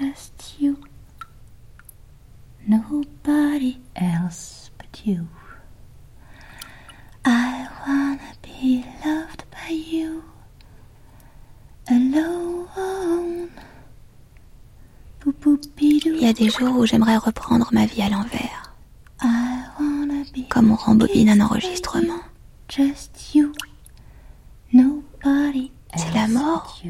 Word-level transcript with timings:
just 0.00 0.56
you. 0.58 0.78
Nobody 2.66 3.78
else 3.96 4.70
but 4.78 5.02
you. 5.04 5.28
I 7.24 7.68
wanna 7.86 8.32
be 8.42 8.84
loved 9.04 9.44
by 9.50 9.70
you. 9.72 10.22
Alone. 11.88 13.48
Il 15.80 16.16
y 16.18 16.26
a 16.26 16.32
des 16.32 16.48
jours 16.48 16.78
où 16.78 16.86
j'aimerais 16.86 17.18
reprendre 17.18 17.68
ma 17.72 17.84
vie 17.84 18.00
à 18.02 18.08
l'envers. 18.08 18.74
Comme 20.48 20.70
on 20.72 20.76
rembobine 20.76 21.28
un 21.28 21.40
enregistrement. 21.40 22.20
C'est 22.70 23.04
la 26.14 26.28
mort 26.28 26.80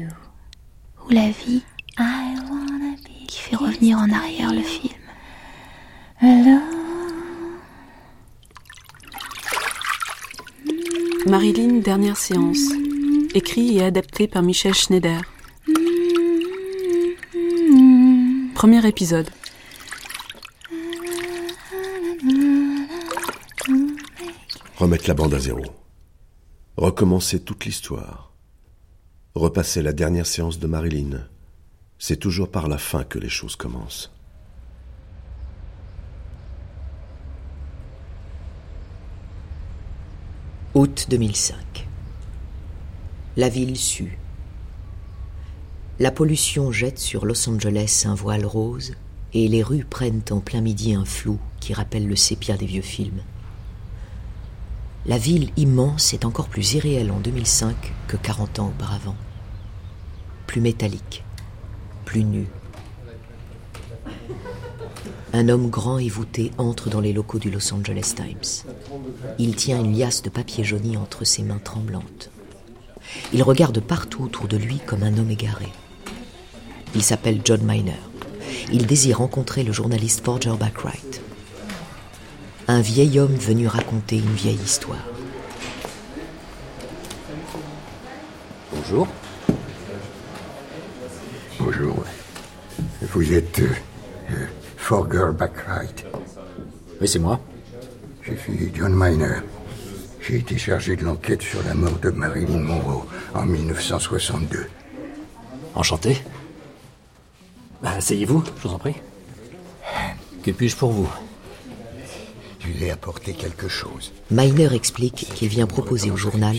ou 1.05 1.09
la 1.09 1.29
vie 1.29 1.63
qui 3.27 3.39
fait 3.39 3.55
revenir 3.55 3.97
en 3.97 4.09
arrière 4.09 4.53
le 4.53 4.61
film. 4.61 4.93
Marilyn, 11.27 11.70
dernière 11.81 12.17
séance. 12.17 12.59
Écrit 13.33 13.77
et 13.77 13.83
adapté 13.83 14.27
par 14.27 14.43
Michel 14.43 14.73
Schneider. 14.73 15.21
Premier 18.53 18.87
épisode. 18.87 19.29
Remettre 24.77 25.07
la 25.07 25.13
bande 25.15 25.33
à 25.33 25.39
zéro. 25.39 25.63
Recommencer 26.77 27.39
toute 27.39 27.65
l'histoire. 27.65 28.31
Repasser 29.33 29.81
la 29.81 29.93
dernière 29.93 30.27
séance 30.27 30.59
de 30.59 30.67
Marilyn. 30.67 31.27
C'est 31.97 32.17
toujours 32.17 32.49
par 32.49 32.67
la 32.67 32.77
fin 32.77 33.03
que 33.03 33.17
les 33.17 33.29
choses 33.29 33.55
commencent. 33.55 34.11
Août 40.73 41.07
2005. 41.09 41.85
La 43.35 43.49
ville 43.49 43.75
sue. 43.75 44.17
La 45.99 46.11
pollution 46.11 46.71
jette 46.71 46.97
sur 46.97 47.25
Los 47.25 47.49
Angeles 47.49 48.03
un 48.05 48.15
voile 48.15 48.45
rose 48.45 48.93
et 49.33 49.49
les 49.49 49.63
rues 49.63 49.83
prennent 49.83 50.21
en 50.29 50.39
plein 50.39 50.61
midi 50.61 50.95
un 50.95 51.03
flou 51.03 51.39
qui 51.59 51.73
rappelle 51.73 52.07
le 52.07 52.15
sépia 52.15 52.55
des 52.55 52.67
vieux 52.67 52.81
films. 52.81 53.21
La 55.05 55.17
ville 55.17 55.49
immense 55.57 56.13
est 56.13 56.23
encore 56.23 56.47
plus 56.47 56.75
irréelle 56.75 57.11
en 57.11 57.19
2005 57.19 57.75
que 58.07 58.15
40 58.15 58.59
ans 58.59 58.67
auparavant. 58.69 59.17
Plus 60.47 60.61
métallique, 60.61 61.25
plus 62.05 62.23
nu. 62.23 62.47
Un 65.33 65.47
homme 65.47 65.69
grand 65.69 65.97
et 65.97 66.09
voûté 66.09 66.51
entre 66.57 66.89
dans 66.89 66.99
les 66.99 67.13
locaux 67.13 67.39
du 67.39 67.49
Los 67.49 67.73
Angeles 67.73 68.13
Times. 68.15 68.73
Il 69.39 69.55
tient 69.55 69.79
une 69.79 69.97
liasse 69.97 70.21
de 70.21 70.29
papier 70.29 70.63
jauni 70.63 70.97
entre 70.97 71.23
ses 71.23 71.43
mains 71.43 71.61
tremblantes. 71.63 72.29
Il 73.33 73.41
regarde 73.43 73.79
partout 73.79 74.23
autour 74.23 74.47
de 74.47 74.57
lui 74.57 74.79
comme 74.85 75.03
un 75.03 75.17
homme 75.17 75.31
égaré. 75.31 75.67
Il 76.95 77.01
s'appelle 77.01 77.39
John 77.45 77.61
Miner. 77.63 77.99
Il 78.73 78.85
désire 78.85 79.19
rencontrer 79.19 79.63
le 79.63 79.71
journaliste 79.71 80.23
Forger 80.23 80.55
Backwright. 80.59 81.21
Un 82.67 82.81
vieil 82.81 83.19
homme 83.19 83.35
venu 83.35 83.67
raconter 83.67 84.17
une 84.17 84.33
vieille 84.33 84.59
histoire. 84.63 85.05
Bonjour. 88.73 89.07
Bonjour. 91.59 92.03
Vous 93.01 93.33
êtes 93.33 93.59
euh, 93.59 93.69
euh, 94.31 94.45
Forger 94.91 95.31
Backwright. 95.31 96.05
Oui, 96.99 97.07
c'est 97.07 97.17
moi. 97.17 97.39
Je 98.23 98.33
suis 98.33 98.73
John 98.75 98.93
Miner. 98.93 99.37
J'ai 100.19 100.39
été 100.39 100.57
chargé 100.57 100.97
de 100.97 101.05
l'enquête 101.05 101.41
sur 101.41 101.63
la 101.63 101.73
mort 101.73 101.97
de 101.99 102.09
Marilyn 102.09 102.59
Monroe 102.59 103.07
en 103.33 103.45
1962. 103.45 104.67
Enchanté. 105.75 106.21
Bah, 107.81 107.91
asseyez-vous, 107.95 108.43
je 108.45 108.67
vous 108.67 108.75
en 108.75 108.79
prie. 108.79 108.95
Que 110.43 110.51
puis-je 110.51 110.75
pour 110.75 110.91
vous? 110.91 111.09
Je 112.59 112.67
lui 112.67 112.83
ai 112.83 112.91
apporté 112.91 113.31
quelque 113.31 113.69
chose. 113.69 114.11
Miner 114.29 114.73
explique 114.73 115.31
qu'il 115.35 115.47
vient 115.47 115.67
proposer 115.67 116.11
au 116.11 116.17
journal 116.17 116.57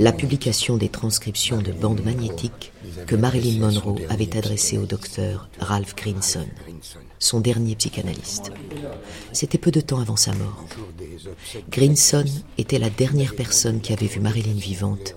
la 0.00 0.10
publication 0.10 0.76
des 0.78 0.88
transcriptions 0.88 1.62
de 1.62 1.70
bandes 1.70 2.04
magnétiques 2.04 2.72
que 3.06 3.14
Marilyn 3.14 3.60
Monroe 3.60 4.00
avait 4.10 4.36
adressées 4.36 4.78
au 4.78 4.84
docteur 4.84 5.48
Ralph 5.60 5.94
Grinson, 5.94 6.48
son 7.18 7.40
dernier 7.40 7.74
psychanalyste. 7.76 8.52
C'était 9.32 9.58
peu 9.58 9.70
de 9.70 9.80
temps 9.80 10.00
avant 10.00 10.16
sa 10.16 10.34
mort. 10.34 10.64
Grinson 11.70 12.24
était 12.56 12.78
la 12.78 12.90
dernière 12.90 13.34
personne 13.34 13.80
qui 13.80 13.92
avait 13.92 14.06
vu 14.06 14.20
Marilyn 14.20 14.58
vivante 14.58 15.14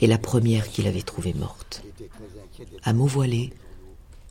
et 0.00 0.06
la 0.06 0.18
première 0.18 0.68
qu'il 0.68 0.86
avait 0.86 1.02
trouvée 1.02 1.34
morte. 1.34 1.82
À 2.82 2.92
mots 2.92 3.06
voilés, 3.06 3.52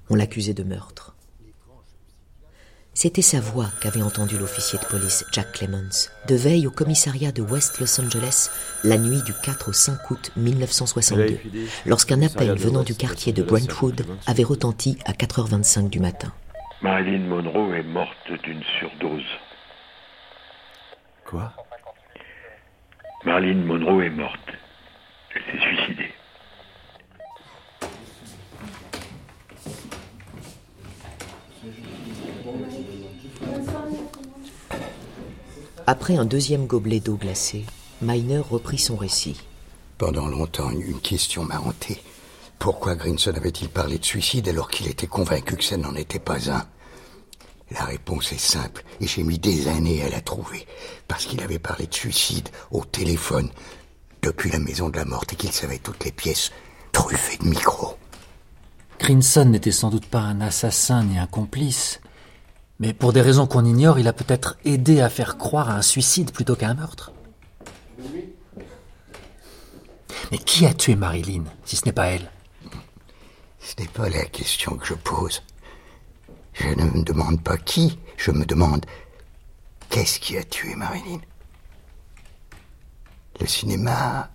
on 0.10 0.16
l'accusait 0.16 0.54
de 0.54 0.64
meurtre. 0.64 1.14
C'était 2.96 3.24
sa 3.24 3.40
voix 3.40 3.72
qu'avait 3.82 4.04
entendue 4.04 4.38
l'officier 4.38 4.78
de 4.78 4.86
police 4.86 5.26
Jack 5.32 5.54
Clemens, 5.54 6.10
de 6.28 6.36
veille 6.36 6.68
au 6.68 6.72
commissariat 6.72 7.32
de 7.32 7.42
West 7.42 7.80
Los 7.80 8.00
Angeles, 8.00 8.50
la 8.84 9.00
nuit 9.00 9.22
du 9.24 9.34
4 9.44 9.70
au 9.70 9.74
5 9.74 10.12
août 10.12 10.32
1962, 10.38 11.40
lorsqu'un 11.88 12.22
appel 12.22 12.56
venant 12.56 12.84
du 12.84 12.94
quartier 12.94 13.34
de 13.34 13.42
Brentwood 13.42 14.06
avait 14.28 14.44
retenti 14.44 15.00
à 15.06 15.14
4h25 15.14 15.90
du 15.90 16.00
matin. 16.00 16.32
Marilyn 16.84 17.30
Monroe 17.30 17.76
est 17.76 17.84
morte 17.84 18.30
d'une 18.44 18.62
surdose. 18.78 19.24
Quoi? 21.24 21.54
Marilyn 23.24 23.64
Monroe 23.64 24.02
est 24.02 24.10
morte. 24.10 24.52
Elle 25.34 25.44
s'est 25.44 25.66
suicidée. 25.66 26.12
Après 35.88 36.18
un 36.18 36.26
deuxième 36.26 36.68
gobelet 36.68 37.00
d'eau 37.00 37.16
glacée, 37.16 37.64
Miner 38.02 38.40
reprit 38.40 38.78
son 38.78 38.98
récit. 38.98 39.42
Pendant 39.98 40.28
longtemps, 40.28 40.72
une 40.72 41.00
question 41.00 41.46
m'a 41.46 41.62
hanté. 41.62 42.02
Pourquoi 42.60 42.96
Grinson 42.96 43.34
avait-il 43.36 43.70
parlé 43.70 43.98
de 43.98 44.06
suicide 44.06 44.48
alors 44.48 44.70
qu'il 44.70 44.88
était 44.88 45.08
convaincu 45.08 45.58
que 45.58 45.64
ça 45.64 45.78
n'en 45.78 45.96
était 45.96 46.20
pas 46.20 46.50
un? 46.50 46.66
La 47.72 47.86
réponse 47.86 48.32
est 48.32 48.38
simple, 48.38 48.84
et 49.02 49.08
j'ai 49.08 49.24
mis 49.24 49.40
des 49.40 49.68
années 49.68 50.04
à 50.04 50.10
la 50.10 50.22
trouver. 50.22 50.68
Parce 51.08 51.26
qu'il 51.26 51.42
avait 51.42 51.60
parlé 51.60 51.88
de 51.88 51.94
suicide 51.94 52.50
au 52.72 52.86
téléphone 52.86 53.50
depuis 54.22 54.52
la 54.52 54.60
maison 54.60 54.90
de 54.90 54.98
la 54.98 55.06
morte 55.06 55.34
et 55.34 55.36
qu'il 55.36 55.52
savait 55.52 55.80
toutes 55.80 56.06
les 56.06 56.12
pièces 56.12 56.52
truffées 56.92 57.38
de 57.38 57.48
micros. 57.48 57.98
Grinson 59.00 59.46
n'était 59.46 59.72
sans 59.72 59.90
doute 59.90 60.06
pas 60.06 60.22
un 60.22 60.40
assassin 60.40 61.04
ni 61.04 61.18
un 61.18 61.28
complice. 61.28 62.00
Mais 62.80 62.94
pour 62.94 63.12
des 63.14 63.22
raisons 63.22 63.48
qu'on 63.48 63.66
ignore, 63.66 64.00
il 64.00 64.08
a 64.08 64.14
peut-être 64.14 64.58
aidé 64.66 65.02
à 65.02 65.10
faire 65.10 65.38
croire 65.38 65.70
à 65.70 65.76
un 65.76 65.82
suicide 65.82 66.32
plutôt 66.32 66.56
qu'à 66.56 66.70
un 66.70 66.74
meurtre. 66.76 67.12
Mais 70.32 70.38
qui 70.38 70.66
a 70.66 70.74
tué 70.74 70.96
Marilyn, 70.96 71.44
si 71.66 71.76
ce 71.76 71.86
n'est 71.86 71.92
pas 71.92 72.08
elle? 72.08 72.30
Ce 73.64 73.82
n'est 73.82 73.88
pas 73.88 74.10
la 74.10 74.26
question 74.26 74.76
que 74.76 74.86
je 74.86 74.94
pose. 74.94 75.42
Je 76.54 76.68
ne 76.68 76.84
me 76.84 77.02
demande 77.02 77.42
pas 77.42 77.58
qui, 77.58 77.98
je 78.18 78.32
me 78.32 78.46
demande 78.46 78.86
qu'est-ce 79.90 80.20
qui 80.20 80.38
a 80.38 80.44
tué 80.44 80.76
Marilyn 80.76 81.22
Le 83.40 83.48
cinéma, 83.48 84.30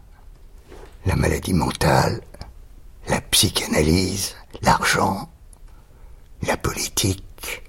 la 1.05 1.15
maladie 1.15 1.53
mentale, 1.53 2.23
la 3.07 3.21
psychanalyse, 3.21 4.35
l'argent, 4.63 5.31
la 6.43 6.57
politique. 6.57 7.63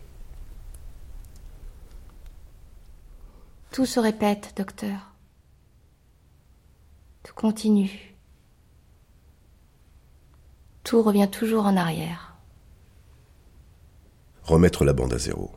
Tout 3.71 3.85
se 3.85 4.00
répète, 4.00 4.53
docteur. 4.56 5.13
Tout 7.23 7.33
continue. 7.33 8.08
Tout 10.89 11.03
revient 11.03 11.30
toujours 11.31 11.68
en 11.68 11.77
arrière. 11.77 12.33
Remettre 14.41 14.83
la 14.86 14.94
bande 14.94 15.13
à 15.13 15.19
zéro. 15.19 15.51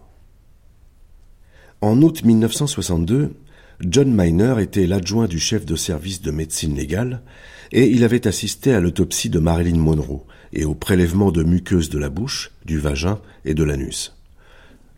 En 1.81 2.03
août 2.03 2.23
1962, 2.23 3.33
John 3.81 4.15
Miner 4.15 4.57
était 4.61 4.87
l'adjoint 4.87 5.29
du 5.29 5.39
chef 5.39 5.65
de 5.65 5.75
service 5.75 6.21
de 6.21 6.31
médecine 6.31 6.77
légale 6.77 7.23
et 7.71 7.89
il 7.89 8.05
avait 8.05 8.27
assisté 8.27 8.75
à 8.75 8.81
l'autopsie 8.81 9.31
de 9.31 9.39
Marilyn 9.39 9.79
Monroe 9.79 10.27
et 10.53 10.67
au 10.67 10.75
prélèvement 10.75 11.33
de 11.33 11.43
muqueuses 11.43 11.89
de 11.89 11.99
la 11.99 12.11
bouche, 12.11 12.51
du 12.67 12.79
vagin 12.79 13.19
et 13.47 13.55
de 13.55 13.65
l'anus. 13.65 14.15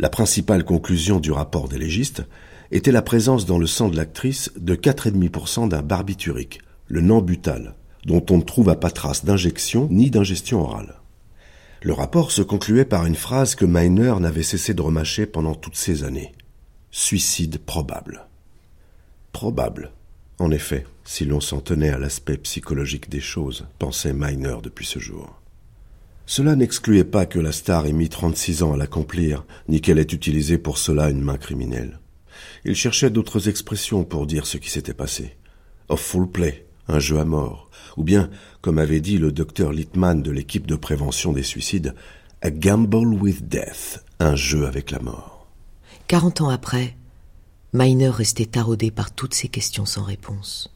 La 0.01 0.11
principale 0.11 0.65
conclusion 0.65 1.21
du 1.21 1.31
rapport 1.31 1.69
des 1.69 1.79
légistes 1.79 2.25
était 2.73 2.91
la 2.91 3.03
présence 3.03 3.47
dans 3.47 3.59
le 3.59 3.69
sang 3.69 3.89
de 3.89 3.97
l'actrice 3.97 4.51
de 4.57 4.75
4,5% 4.75 5.69
d'un 5.69 5.83
barbiturique, 5.83 6.61
le 6.89 7.03
nambutal, 7.03 7.77
dont 8.05 8.25
on 8.31 8.39
ne 8.39 8.43
trouva 8.43 8.77
pas 8.77 8.91
trace 8.91 9.25
d'injection 9.25 9.89
ni 9.91 10.11
d'ingestion 10.11 10.63
orale. 10.63 11.01
Le 11.83 11.93
rapport 11.93 12.31
se 12.31 12.43
concluait 12.43 12.85
par 12.85 13.05
une 13.05 13.15
phrase 13.15 13.55
que 13.55 13.67
Miner 13.67 14.15
n'avait 14.21 14.43
cessé 14.43 14.73
de 14.73 14.83
remâcher 14.83 15.27
pendant 15.27 15.55
toutes 15.55 15.77
ces 15.77 16.05
années. 16.05 16.33
Suicide 16.91 17.59
probable. 17.59 18.27
Probable, 19.33 19.93
en 20.39 20.51
effet, 20.51 20.87
si 21.05 21.25
l'on 21.25 21.41
s'en 21.41 21.61
tenait 21.61 21.91
à 21.91 21.99
l'aspect 21.99 22.39
psychologique 22.39 23.09
des 23.09 23.21
choses, 23.21 23.67
pensait 23.79 24.15
Miner 24.15 24.57
depuis 24.63 24.87
ce 24.87 24.99
jour. 24.99 25.41
Cela 26.27 26.57
n'excluait 26.57 27.05
pas 27.05 27.27
que 27.27 27.39
la 27.39 27.53
star 27.53 27.87
ait 27.87 27.93
mis 27.93 28.09
36 28.09 28.63
ans 28.63 28.73
à 28.73 28.77
l'accomplir, 28.77 29.45
ni 29.69 29.81
qu'elle 29.81 29.99
ait 29.99 30.03
utilisé 30.03 30.57
pour 30.57 30.79
cela 30.79 31.11
une 31.11 31.21
main 31.21 31.37
criminelle. 31.37 32.01
Il 32.65 32.75
cherchait 32.75 33.11
d'autres 33.11 33.49
expressions 33.49 34.05
pour 34.05 34.27
dire 34.27 34.47
ce 34.47 34.57
qui 34.57 34.71
s'était 34.71 34.95
passé. 34.95 35.37
A 35.91 35.97
full 35.97 36.31
play, 36.31 36.64
un 36.89 36.99
jeu 36.99 37.19
à 37.19 37.25
mort, 37.25 37.71
ou 37.97 38.05
bien, 38.05 38.31
comme 38.61 38.79
avait 38.79 39.01
dit 39.01 39.19
le 39.19 39.33
docteur 39.33 39.73
Littman 39.73 40.23
de 40.23 40.31
l'équipe 40.31 40.67
de 40.67 40.77
prévention 40.77 41.33
des 41.33 41.43
suicides, 41.43 41.95
a 42.43 42.51
gamble 42.51 43.15
with 43.15 43.49
death, 43.49 44.05
un 44.21 44.37
jeu 44.37 44.67
avec 44.67 44.91
la 44.91 45.01
mort. 45.01 45.47
Quarante 46.07 46.41
ans 46.41 46.51
après, 46.51 46.97
Miner 47.73 48.11
restait 48.11 48.47
taraudé 48.47 48.91
par 48.91 49.11
toutes 49.11 49.35
ces 49.35 49.49
questions 49.49 49.87
sans 49.87 50.05
réponse. 50.05 50.71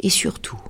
Et 0.00 0.10
surtout, 0.10 0.60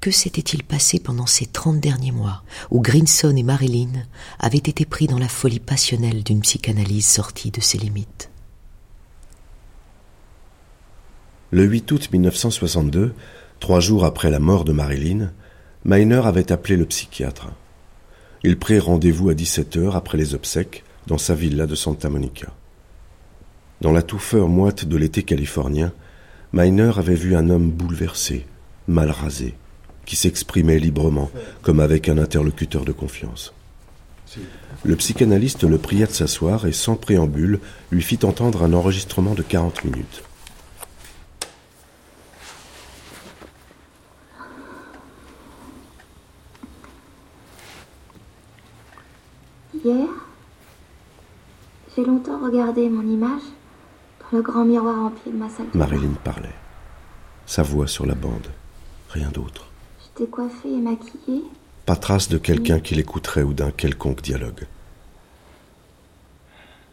que 0.00 0.10
s'était-il 0.10 0.64
passé 0.64 0.98
pendant 0.98 1.26
ces 1.26 1.46
trente 1.46 1.78
derniers 1.78 2.10
mois 2.10 2.42
où 2.72 2.80
Grinson 2.80 3.36
et 3.36 3.44
Marilyn 3.44 3.92
avaient 4.40 4.58
été 4.58 4.84
pris 4.84 5.06
dans 5.06 5.18
la 5.20 5.28
folie 5.28 5.60
passionnelle 5.60 6.24
d'une 6.24 6.40
psychanalyse 6.40 7.06
sortie 7.06 7.52
de 7.52 7.60
ses 7.60 7.78
limites? 7.78 8.31
Le 11.54 11.64
8 11.64 11.92
août 11.92 12.08
1962, 12.10 13.12
trois 13.60 13.80
jours 13.80 14.06
après 14.06 14.30
la 14.30 14.38
mort 14.38 14.64
de 14.64 14.72
Marilyn, 14.72 15.32
Miner 15.84 16.22
avait 16.24 16.50
appelé 16.50 16.78
le 16.78 16.86
psychiatre. 16.86 17.48
Il 18.42 18.58
prit 18.58 18.78
rendez-vous 18.78 19.28
à 19.28 19.34
17 19.34 19.76
heures 19.76 19.94
après 19.94 20.16
les 20.16 20.34
obsèques 20.34 20.82
dans 21.08 21.18
sa 21.18 21.34
villa 21.34 21.66
de 21.66 21.74
Santa 21.74 22.08
Monica. 22.08 22.54
Dans 23.82 23.92
la 23.92 24.00
touffeur 24.00 24.48
moite 24.48 24.86
de 24.86 24.96
l'été 24.96 25.24
californien, 25.24 25.92
Miner 26.54 26.92
avait 26.96 27.14
vu 27.14 27.36
un 27.36 27.50
homme 27.50 27.70
bouleversé, 27.70 28.46
mal 28.88 29.10
rasé, 29.10 29.54
qui 30.06 30.16
s'exprimait 30.16 30.78
librement, 30.78 31.30
comme 31.60 31.80
avec 31.80 32.08
un 32.08 32.16
interlocuteur 32.16 32.86
de 32.86 32.92
confiance. 32.92 33.52
Le 34.84 34.96
psychanalyste 34.96 35.64
le 35.64 35.76
pria 35.76 36.06
de 36.06 36.12
s'asseoir 36.12 36.66
et, 36.66 36.72
sans 36.72 36.96
préambule, 36.96 37.60
lui 37.90 38.00
fit 38.00 38.20
entendre 38.22 38.62
un 38.62 38.72
enregistrement 38.72 39.34
de 39.34 39.42
40 39.42 39.84
minutes. 39.84 40.22
Hier, 49.84 50.08
j'ai 51.96 52.04
longtemps 52.04 52.38
regardé 52.38 52.88
mon 52.88 53.02
image 53.02 53.42
dans 54.20 54.36
le 54.36 54.42
grand 54.42 54.64
miroir 54.64 54.96
en 55.06 55.10
pied 55.10 55.32
de 55.32 55.36
ma 55.36 55.48
salle. 55.48 55.66
Marilyn 55.74 56.14
parlait. 56.22 56.54
Sa 57.46 57.64
voix 57.64 57.88
sur 57.88 58.06
la 58.06 58.14
bande. 58.14 58.46
Rien 59.10 59.30
d'autre. 59.30 59.66
J'étais 60.00 60.30
coiffée 60.30 60.72
et 60.72 60.80
maquillée. 60.80 61.42
Pas 61.84 61.96
trace 61.96 62.28
de 62.28 62.38
quelqu'un 62.38 62.78
qui 62.78 62.94
l'écouterait 62.94 63.42
ou 63.42 63.54
d'un 63.54 63.72
quelconque 63.72 64.22
dialogue. 64.22 64.66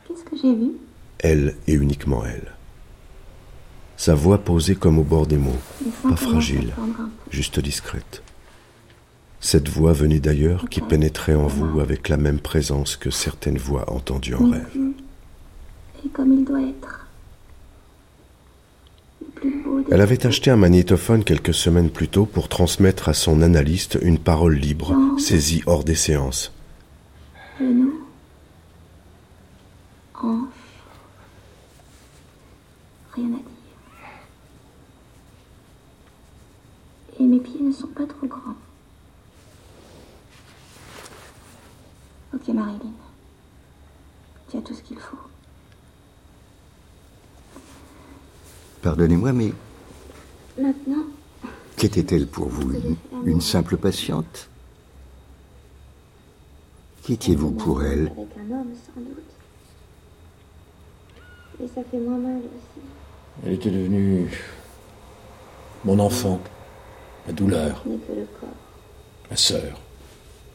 Qu'est-ce 0.07 0.24
que 0.24 0.36
j'ai 0.36 0.56
vu? 0.56 0.71
Elle 1.19 1.56
et 1.68 1.74
uniquement 1.74 2.25
elle. 2.25 2.53
Sa 3.97 4.15
voix 4.15 4.39
posée 4.39 4.75
comme 4.75 4.97
au 4.97 5.03
bord 5.03 5.27
des 5.27 5.38
mots, 5.38 5.59
pas 6.01 6.15
fragile, 6.15 6.74
juste 7.30 7.59
discrète. 7.59 8.24
Cette 9.41 9.69
voix 9.69 9.94
venue 9.94 10.19
d'ailleurs 10.19 10.68
qui 10.69 10.81
pénétrait 10.81 11.36
en 11.36 11.47
vous 11.47 11.80
avec 11.80 12.09
la 12.09 12.18
même 12.18 12.39
présence 12.39 12.97
que 12.97 13.09
certaines 13.09 13.57
voix 13.57 13.91
entendues 13.91 14.36
en 14.36 14.50
rêve. 14.50 14.68
Et 16.06 16.09
comme 16.09 16.33
il 16.33 16.44
doit 16.44 16.62
être. 16.62 17.07
Elle 19.91 20.01
avait 20.01 20.25
acheté 20.25 20.51
un 20.51 20.57
magnétophone 20.57 21.24
quelques 21.24 21.53
semaines 21.53 21.89
plus 21.89 22.09
tôt 22.09 22.25
pour 22.25 22.50
transmettre 22.50 23.07
à 23.07 23.13
son 23.13 23.41
analyste 23.41 23.97
une 24.01 24.19
parole 24.19 24.56
libre, 24.56 24.95
saisie 25.18 25.63
hors 25.65 25.83
des 25.83 25.95
séances. 25.95 26.53
Hanche. 30.21 30.50
Rien 33.15 33.25
à 33.25 33.30
dire. 33.30 33.39
Et 37.19 37.24
mes 37.24 37.39
pieds 37.39 37.62
ne 37.62 37.71
sont 37.71 37.88
pas 37.88 38.06
trop 38.06 38.27
grands. 38.27 38.56
Ok, 42.34 42.48
Marilyn. 42.50 42.92
Tu 44.50 44.58
as 44.58 44.62
tout 44.62 44.74
ce 44.74 44.81
qu'il 44.81 44.98
faut. 44.98 45.18
Pardonnez-moi, 48.81 49.34
mais 49.34 49.52
Maintenant, 50.60 51.04
qu'était-elle 51.78 52.28
pour 52.28 52.48
vous 52.50 52.72
une, 52.74 52.96
une 53.26 53.42
simple 53.42 53.78
patiente? 53.78 54.50
Qu'étiez-vous 57.04 57.52
pour 57.52 57.84
elle? 57.84 58.08
avec 58.08 58.28
un 58.38 58.52
homme, 58.60 58.74
sans 58.86 59.02
doute. 59.02 59.24
Et 61.64 61.68
ça 61.68 61.82
fait 61.90 61.98
moins 62.00 62.18
mal 62.18 62.38
aussi. 62.38 62.82
Elle 63.46 63.54
était 63.54 63.72
devenue 63.72 64.30
mon 65.86 65.98
enfant, 66.00 66.40
ma 67.25 67.34
douleur, 67.34 67.82
Ce 67.84 67.90
n'est 67.90 67.98
que 67.98 68.12
le 68.14 68.28
corps. 68.40 68.50
ma 69.30 69.36
sœur, 69.38 69.80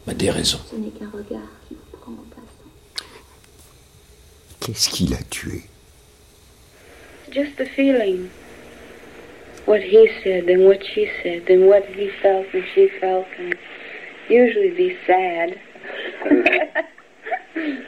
ma 0.06 0.14
déraison. 0.14 0.58
Ce 0.70 0.76
n'est 0.76 0.90
qu'un 0.90 1.10
regard 1.10 1.48
qui 1.68 1.74
vous 1.74 1.98
prend 1.98 2.12
en 2.12 2.24
passant. 2.30 3.06
Qu'est-ce 4.60 4.88
qui 4.88 5.06
l'a 5.06 5.22
tuée 5.30 5.64
Just 7.30 7.56
the 7.56 7.66
feeling. 7.74 8.28
What 9.66 9.80
he 9.80 10.08
said 10.22 10.48
and 10.50 10.66
what 10.66 10.84
she 10.94 11.08
said 11.22 11.48
and 11.48 11.66
what 11.66 11.84
he 11.96 12.10
felt 12.22 12.46
and 12.52 12.64
she 12.74 12.88
felt 13.00 13.26
and 13.38 13.54
usually 14.28 14.70
be 14.70 14.96
sad. 15.06 15.58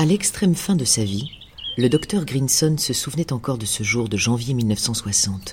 À 0.00 0.06
l'extrême 0.06 0.54
fin 0.54 0.76
de 0.76 0.86
sa 0.86 1.04
vie, 1.04 1.30
le 1.76 1.90
docteur 1.90 2.24
Grinson 2.24 2.76
se 2.78 2.94
souvenait 2.94 3.34
encore 3.34 3.58
de 3.58 3.66
ce 3.66 3.82
jour 3.82 4.08
de 4.08 4.16
janvier 4.16 4.54
1960, 4.54 5.52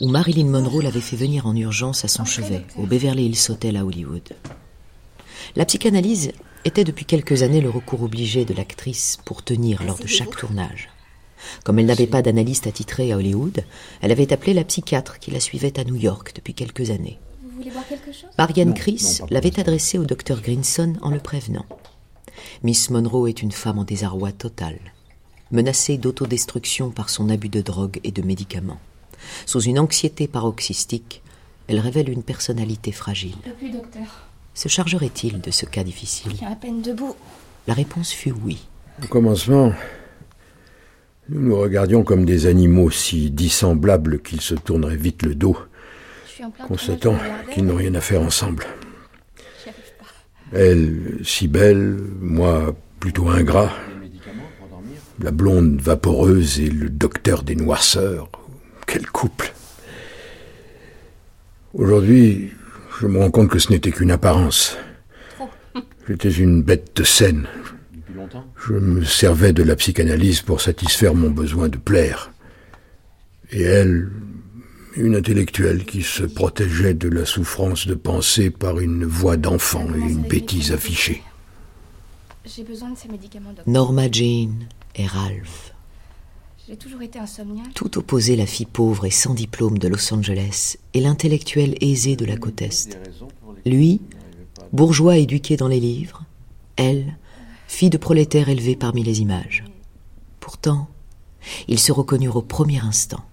où 0.00 0.08
Marilyn 0.08 0.46
Monroe 0.46 0.80
l'avait 0.80 1.02
fait 1.02 1.14
venir 1.14 1.46
en 1.46 1.54
urgence 1.54 2.02
à 2.02 2.08
son 2.08 2.24
chevet, 2.24 2.64
au 2.78 2.86
Beverly 2.86 3.26
Hills 3.26 3.50
Hotel 3.50 3.76
à 3.76 3.84
Hollywood. 3.84 4.30
La 5.56 5.66
psychanalyse 5.66 6.32
était 6.64 6.84
depuis 6.84 7.04
quelques 7.04 7.42
années 7.42 7.60
le 7.60 7.68
recours 7.68 8.02
obligé 8.02 8.46
de 8.46 8.54
l'actrice 8.54 9.18
pour 9.26 9.44
tenir 9.44 9.82
lors 9.82 9.98
de 9.98 10.06
chaque 10.06 10.38
tournage. 10.38 10.88
Comme 11.62 11.78
elle 11.78 11.84
n'avait 11.84 12.06
pas 12.06 12.22
d'analyste 12.22 12.66
attitré 12.66 13.12
à 13.12 13.18
Hollywood, 13.18 13.62
elle 14.00 14.12
avait 14.12 14.32
appelé 14.32 14.54
la 14.54 14.64
psychiatre 14.64 15.18
qui 15.18 15.32
la 15.32 15.40
suivait 15.40 15.78
à 15.78 15.84
New 15.84 15.96
York 15.96 16.32
depuis 16.34 16.54
quelques 16.54 16.88
années. 16.88 17.18
Vous 17.42 17.58
voulez 17.58 17.70
boire 17.70 17.86
quelque 17.86 18.10
chose? 18.10 18.30
Marianne 18.38 18.72
Chris 18.72 19.18
l'avait 19.28 19.60
adressée 19.60 19.98
au 19.98 20.06
docteur 20.06 20.40
Grinson 20.40 20.94
en 21.02 21.10
le 21.10 21.20
prévenant. 21.20 21.66
Miss 22.62 22.90
Monroe 22.90 23.28
est 23.28 23.42
une 23.42 23.52
femme 23.52 23.78
en 23.78 23.84
désarroi 23.84 24.32
total, 24.32 24.78
menacée 25.50 25.98
d'autodestruction 25.98 26.90
par 26.90 27.10
son 27.10 27.28
abus 27.28 27.48
de 27.48 27.60
drogue 27.60 28.00
et 28.04 28.12
de 28.12 28.22
médicaments. 28.22 28.80
Sous 29.46 29.60
une 29.60 29.78
anxiété 29.78 30.26
paroxystique, 30.26 31.22
elle 31.68 31.78
révèle 31.78 32.10
une 32.10 32.22
personnalité 32.22 32.92
fragile. 32.92 33.36
Le 33.46 33.52
plus 33.52 33.70
docteur. 33.70 34.26
Se 34.54 34.68
chargerait-il 34.68 35.40
de 35.40 35.50
ce 35.50 35.64
cas 35.64 35.84
difficile? 35.84 36.32
À 36.46 36.56
peine 36.56 36.82
debout. 36.82 37.14
La 37.66 37.74
réponse 37.74 38.10
fut 38.10 38.34
oui. 38.44 38.66
Au 39.02 39.06
commencement, 39.06 39.72
nous 41.28 41.40
nous 41.40 41.56
regardions 41.58 42.02
comme 42.02 42.24
des 42.24 42.46
animaux 42.46 42.90
si 42.90 43.30
dissemblables 43.30 44.20
qu'ils 44.20 44.40
se 44.40 44.54
tourneraient 44.54 44.96
vite 44.96 45.22
le 45.22 45.34
dos, 45.34 45.56
constatant 46.66 47.16
qu'ils 47.52 47.64
n'ont 47.64 47.76
rien 47.76 47.94
à 47.94 48.00
faire 48.00 48.20
ensemble. 48.20 48.66
Elle, 50.54 51.20
si 51.24 51.48
belle, 51.48 51.96
moi, 52.20 52.76
plutôt 53.00 53.28
ingrat. 53.28 53.72
La 55.22 55.30
blonde 55.30 55.80
vaporeuse 55.80 56.60
et 56.60 56.68
le 56.68 56.90
docteur 56.90 57.42
des 57.42 57.54
noirceurs. 57.54 58.30
Quel 58.86 59.06
couple 59.06 59.52
Aujourd'hui, 61.74 62.52
je 63.00 63.06
me 63.06 63.18
rends 63.18 63.30
compte 63.30 63.48
que 63.48 63.58
ce 63.58 63.70
n'était 63.70 63.92
qu'une 63.92 64.10
apparence. 64.10 64.76
J'étais 66.06 66.30
une 66.30 66.62
bête 66.62 66.96
de 66.96 67.04
scène. 67.04 67.46
Je 68.66 68.74
me 68.74 69.04
servais 69.04 69.52
de 69.52 69.62
la 69.62 69.76
psychanalyse 69.76 70.42
pour 70.42 70.60
satisfaire 70.60 71.14
mon 71.14 71.30
besoin 71.30 71.68
de 71.68 71.78
plaire. 71.78 72.32
Et 73.50 73.62
elle 73.62 74.10
Une 74.94 75.14
intellectuelle 75.16 75.84
qui 75.84 76.02
se 76.02 76.22
protégeait 76.22 76.94
de 76.94 77.08
la 77.08 77.24
souffrance 77.24 77.86
de 77.86 77.94
penser 77.94 78.50
par 78.50 78.78
une 78.78 79.04
voix 79.04 79.36
d'enfant 79.36 79.86
et 79.94 79.98
une 79.98 80.22
bêtise 80.22 80.72
affichée. 80.72 81.22
J'ai 82.44 82.64
besoin 82.64 82.90
de 82.90 82.98
ces 82.98 83.08
médicaments, 83.08 83.50
docteur. 83.50 83.72
Norma 83.72 84.10
Jean 84.10 84.66
et 84.96 85.06
Ralph. 85.06 85.72
J'ai 86.68 86.76
toujours 86.76 87.02
été 87.02 87.18
insomniaque. 87.18 87.72
Tout 87.74 87.98
opposé 87.98 88.36
la 88.36 88.46
fille 88.46 88.66
pauvre 88.66 89.06
et 89.06 89.10
sans 89.10 89.34
diplôme 89.34 89.78
de 89.78 89.88
Los 89.88 90.12
Angeles 90.12 90.76
et 90.94 91.00
l'intellectuel 91.00 91.74
aisé 91.80 92.14
de 92.14 92.24
la 92.24 92.36
côte 92.36 92.60
Est. 92.62 92.98
Lui, 93.64 94.00
bourgeois 94.72 95.16
éduqué 95.16 95.56
dans 95.56 95.68
les 95.68 95.80
livres, 95.80 96.24
elle, 96.76 97.16
fille 97.66 97.90
de 97.90 97.98
prolétaire 97.98 98.48
élevée 98.48 98.76
parmi 98.76 99.02
les 99.02 99.20
images. 99.20 99.64
Pourtant, 100.40 100.88
ils 101.68 101.80
se 101.80 101.92
reconnurent 101.92 102.36
au 102.36 102.42
premier 102.42 102.80
instant, 102.80 103.24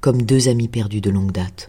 comme 0.00 0.22
deux 0.22 0.48
amis 0.48 0.68
perdus 0.68 1.00
de 1.00 1.10
longue 1.10 1.32
date. 1.32 1.68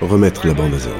Remettre 0.00 0.46
la 0.46 0.54
bande 0.54 0.74
à 0.74 0.78
zéro. 0.78 0.96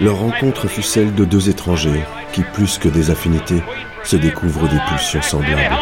Leur 0.00 0.16
rencontre 0.16 0.68
fut 0.68 0.82
celle 0.82 1.14
de 1.14 1.24
deux 1.24 1.48
étrangers 1.48 2.04
qui, 2.32 2.42
plus 2.42 2.78
que 2.78 2.88
des 2.88 3.10
affinités, 3.10 3.62
se 4.04 4.16
découvrent 4.16 4.68
des 4.68 4.78
pulsions 4.88 5.22
semblables 5.22 5.76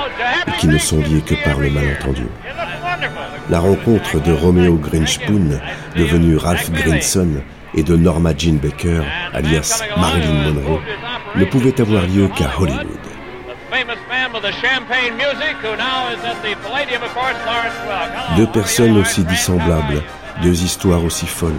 et 0.46 0.52
qui 0.58 0.68
ne 0.68 0.78
sont 0.78 1.00
liés 1.00 1.20
que 1.20 1.34
par 1.44 1.58
le 1.58 1.70
malentendu. 1.70 2.26
La 3.50 3.60
rencontre 3.60 4.20
de 4.20 4.32
Romeo 4.32 4.76
Grinchpoon, 4.76 5.60
devenu 5.96 6.36
Ralph 6.36 6.70
Grinson, 6.72 7.42
et 7.74 7.82
de 7.82 7.94
Norma 7.94 8.32
Jean 8.36 8.58
Baker, 8.58 9.02
alias 9.34 9.82
Marilyn 9.98 10.52
Monroe, 10.52 10.80
ne 11.34 11.44
pouvait 11.44 11.80
avoir 11.80 12.06
lieu 12.06 12.28
qu'à 12.28 12.50
Hollywood. 12.58 12.86
Deux 18.36 18.46
personnes 18.46 18.96
aussi 18.98 19.24
dissemblables, 19.24 20.02
deux 20.42 20.62
histoires 20.62 21.04
aussi 21.04 21.26
folles, 21.26 21.52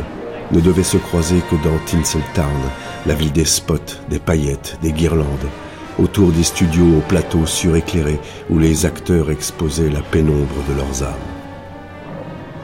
ne 0.51 0.61
devaient 0.61 0.83
se 0.83 0.97
croiser 0.97 1.41
que 1.49 1.55
dans 1.63 1.77
Tinseltown, 1.85 2.61
la 3.05 3.13
ville 3.13 3.33
des 3.33 3.45
spots, 3.45 3.99
des 4.09 4.19
paillettes, 4.19 4.77
des 4.81 4.93
guirlandes, 4.93 5.49
autour 5.99 6.31
des 6.31 6.43
studios 6.43 6.97
au 6.97 7.01
plateau 7.01 7.45
suréclairés 7.45 8.19
où 8.49 8.59
les 8.59 8.85
acteurs 8.85 9.31
exposaient 9.31 9.89
la 9.89 10.01
pénombre 10.01 10.63
de 10.69 10.75
leurs 10.75 11.03
âmes. 11.03 11.13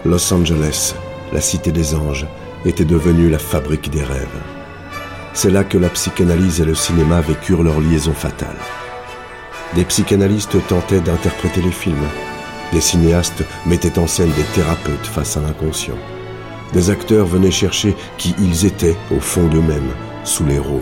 Los 0.06 0.34
Angeles, 0.34 0.96
la 1.32 1.42
cité 1.42 1.72
des 1.72 1.96
anges, 1.96 2.28
était 2.66 2.86
devenue 2.86 3.30
la 3.30 3.40
fabrique 3.40 3.90
des 3.90 4.04
rêves. 4.04 4.53
C'est 5.36 5.50
là 5.50 5.64
que 5.64 5.80
la 5.80 5.90
psychanalyse 5.90 6.62
et 6.62 6.66
le 6.66 6.76
cinéma 6.76 7.20
vécurent 7.22 7.64
leur 7.64 7.82
liaison 7.82 8.14
fatale. 8.14 8.56
Des 9.74 9.84
psychanalystes 9.86 10.58
tentaient 10.68 11.02
d'interpréter 11.02 11.62
les 11.62 11.72
films. 11.72 12.08
Des 12.72 12.82
cinéastes 12.82 13.44
mettaient 13.66 13.98
en 13.98 14.06
scène 14.06 14.32
des 14.32 14.44
thérapeutes 14.54 15.08
face 15.08 15.36
à 15.36 15.42
l'inconscient. 15.42 15.98
Des 16.74 16.92
acteurs 16.92 17.26
venaient 17.26 17.52
chercher 17.52 17.96
qui 18.20 18.36
ils 18.40 18.66
étaient 18.66 18.96
au 19.12 19.20
fond 19.20 19.48
d'eux-mêmes, 19.48 19.92
sous 20.24 20.46
les 20.46 20.60
rôles. 20.60 20.82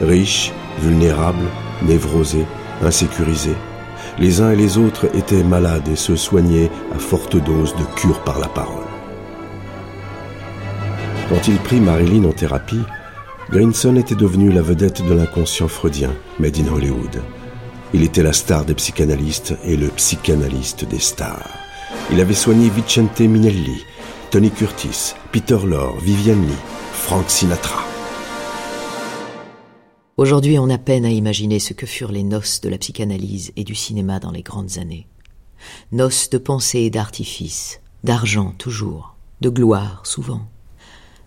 Riches, 0.00 0.52
vulnérables, 0.80 1.48
névrosés, 1.82 2.46
insécurisés, 2.82 3.56
les 4.18 4.40
uns 4.40 4.52
et 4.52 4.56
les 4.56 4.78
autres 4.78 5.06
étaient 5.14 5.42
malades 5.42 5.88
et 5.88 5.96
se 5.96 6.16
soignaient 6.16 6.70
à 6.94 6.98
forte 6.98 7.36
dose 7.36 7.74
de 7.76 7.84
cure 7.96 8.20
par 8.20 8.38
la 8.38 8.48
parole. 8.48 8.84
Quand 11.28 11.48
il 11.48 11.56
prit 11.56 11.80
Marilyn 11.80 12.28
en 12.28 12.32
thérapie, 12.32 12.84
Grinson 13.50 13.96
était 13.96 14.14
devenu 14.14 14.50
la 14.50 14.62
vedette 14.62 15.04
de 15.06 15.12
l'inconscient 15.12 15.68
freudien, 15.68 16.14
made 16.38 16.58
in 16.58 16.72
Hollywood. 16.72 17.22
Il 17.92 18.02
était 18.02 18.22
la 18.22 18.32
star 18.32 18.64
des 18.64 18.74
psychanalystes 18.74 19.54
et 19.64 19.76
le 19.76 19.88
psychanalyste 19.88 20.84
des 20.88 20.98
stars. 20.98 21.48
Il 22.10 22.20
avait 22.20 22.34
soigné 22.34 22.70
Vicente 22.70 23.20
Minelli, 23.20 23.84
Tony 24.30 24.50
Curtis, 24.50 25.14
Peter 25.30 25.58
Lorre, 25.64 25.96
Vivian 25.98 26.34
Lee, 26.34 26.54
Frank 26.92 27.28
Sinatra. 27.28 27.84
Aujourd'hui, 30.16 30.58
on 30.58 30.70
a 30.70 30.78
peine 30.78 31.04
à 31.04 31.10
imaginer 31.10 31.58
ce 31.58 31.74
que 31.74 31.86
furent 31.86 32.12
les 32.12 32.24
noces 32.24 32.60
de 32.62 32.68
la 32.68 32.78
psychanalyse 32.78 33.52
et 33.56 33.64
du 33.64 33.74
cinéma 33.74 34.20
dans 34.20 34.30
les 34.30 34.42
grandes 34.42 34.78
années. 34.78 35.06
Noces 35.92 36.30
de 36.30 36.38
pensée 36.38 36.80
et 36.80 36.90
d'artifice, 36.90 37.80
d'argent 38.04 38.54
toujours, 38.58 39.16
de 39.40 39.50
gloire 39.50 40.00
souvent, 40.04 40.48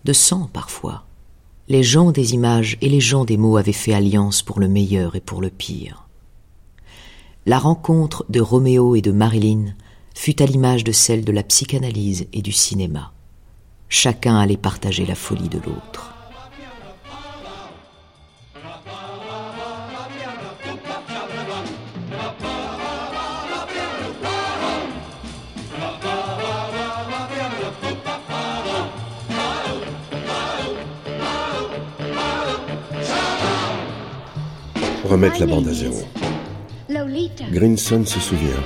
de 0.04 0.12
sang 0.12 0.50
parfois. 0.52 1.07
Les 1.70 1.82
gens 1.82 2.12
des 2.12 2.32
images 2.32 2.78
et 2.80 2.88
les 2.88 3.00
gens 3.00 3.26
des 3.26 3.36
mots 3.36 3.58
avaient 3.58 3.72
fait 3.72 3.92
alliance 3.92 4.40
pour 4.40 4.58
le 4.58 4.68
meilleur 4.68 5.16
et 5.16 5.20
pour 5.20 5.42
le 5.42 5.50
pire. 5.50 6.08
La 7.44 7.58
rencontre 7.58 8.24
de 8.30 8.40
Roméo 8.40 8.96
et 8.96 9.02
de 9.02 9.12
Marilyn 9.12 9.74
fut 10.14 10.40
à 10.40 10.46
l'image 10.46 10.82
de 10.82 10.92
celle 10.92 11.26
de 11.26 11.32
la 11.32 11.42
psychanalyse 11.42 12.26
et 12.32 12.40
du 12.40 12.52
cinéma. 12.52 13.12
Chacun 13.90 14.38
allait 14.38 14.56
partager 14.56 15.04
la 15.04 15.14
folie 15.14 15.50
de 15.50 15.58
l'autre. 15.58 16.07
Remettre 35.08 35.40
la 35.40 35.46
bande 35.46 35.68
à 35.68 35.72
zéro. 35.72 35.96
Grinson 37.50 38.04
se 38.04 38.20
souvient. 38.20 38.62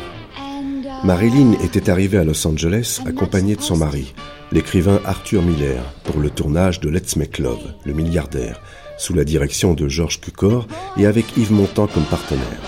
Marilyn 1.05 1.53
était 1.63 1.89
arrivée 1.89 2.19
à 2.19 2.25
Los 2.25 2.45
Angeles 2.47 3.01
accompagnée 3.07 3.55
de 3.55 3.61
son 3.61 3.77
mari, 3.77 4.13
l'écrivain 4.51 5.01
Arthur 5.05 5.43
Miller, 5.43 5.85
pour 6.03 6.19
le 6.19 6.31
tournage 6.31 6.81
de 6.81 6.89
Let's 6.89 7.15
Make 7.15 7.39
Love, 7.39 7.75
le 7.85 7.93
milliardaire, 7.93 8.61
sous 8.99 9.15
la 9.15 9.23
direction 9.23 9.75
de 9.75 9.87
George 9.87 10.21
Cukor 10.21 10.67
et 10.97 11.07
avec 11.07 11.37
Yves 11.37 11.53
Montand 11.53 11.87
comme 11.87 12.05
partenaire. 12.05 12.61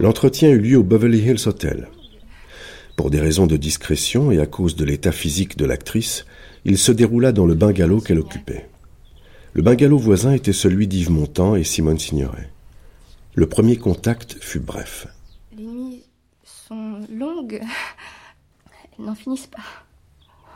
L'entretien 0.00 0.50
eut 0.50 0.58
lieu 0.58 0.78
au 0.78 0.82
Beverly 0.82 1.20
Hills 1.20 1.46
Hotel. 1.48 1.88
Pour 2.96 3.10
des 3.10 3.20
raisons 3.20 3.46
de 3.46 3.56
discrétion 3.56 4.32
et 4.32 4.40
à 4.40 4.46
cause 4.46 4.74
de 4.74 4.84
l'état 4.84 5.12
physique 5.12 5.56
de 5.56 5.66
l'actrice, 5.66 6.26
il 6.64 6.78
se 6.78 6.90
déroula 6.90 7.30
dans 7.30 7.46
le 7.46 7.54
bungalow 7.54 8.00
qu'elle 8.00 8.18
occupait. 8.18 8.68
Le 9.52 9.62
bungalow 9.62 9.98
voisin 9.98 10.32
était 10.32 10.52
celui 10.52 10.86
d'Yves 10.86 11.10
Montand 11.10 11.56
et 11.56 11.64
Simone 11.64 11.98
Signoret. 11.98 12.48
Le 13.34 13.48
premier 13.48 13.76
contact 13.76 14.36
fut 14.40 14.60
bref. 14.60 15.08
Les 15.56 15.64
nuits 15.64 16.04
sont 16.44 17.00
longues. 17.12 17.60
Elles 18.98 19.04
n'en 19.04 19.16
finissent 19.16 19.48
pas. 19.48 19.58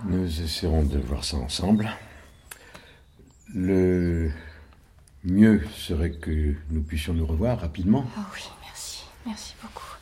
Nous 0.07 0.41
essaierons 0.41 0.85
de 0.85 0.99
voir 0.99 1.25
ça 1.25 1.39
ensemble. 1.39 1.91
Le 3.53 4.31
mieux 5.25 5.63
serait 5.77 6.13
que 6.13 6.55
nous 6.71 6.83
puissions 6.83 7.15
nous 7.15 7.27
revoir 7.27 7.59
rapidement. 7.59 8.05
Oh 8.17 8.21
oui, 8.33 8.43
merci. 8.63 9.03
Merci 9.27 9.55
beaucoup. 9.61 9.97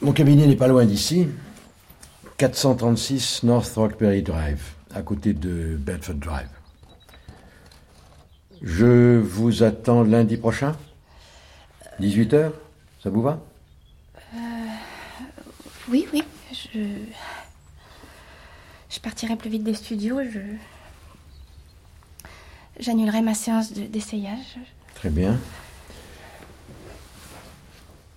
Mon 0.00 0.12
cabinet 0.12 0.46
n'est 0.46 0.56
pas 0.56 0.68
loin 0.68 0.86
d'ici. 0.86 1.28
436 2.38 3.42
North 3.42 3.74
Rockberry 3.74 4.22
Drive, 4.22 4.62
à 4.94 5.02
côté 5.02 5.34
de 5.34 5.76
Bedford 5.78 6.14
Drive. 6.14 6.48
Je 8.62 9.18
vous 9.18 9.62
attends 9.62 10.02
lundi 10.02 10.36
prochain? 10.36 10.76
18h 12.00 12.52
Ça 13.02 13.10
vous 13.10 13.22
va? 13.22 13.40
Euh, 14.34 14.38
Oui, 15.88 16.06
oui. 16.12 16.22
Je. 16.52 16.80
Je 18.90 18.98
partirai 19.00 19.36
plus 19.36 19.50
vite 19.50 19.64
des 19.64 19.74
studios. 19.74 20.20
Je. 20.30 20.40
J'annulerai 22.78 23.22
ma 23.22 23.34
séance 23.34 23.72
d'essayage. 23.72 24.58
Très 24.94 25.10
bien. 25.10 25.38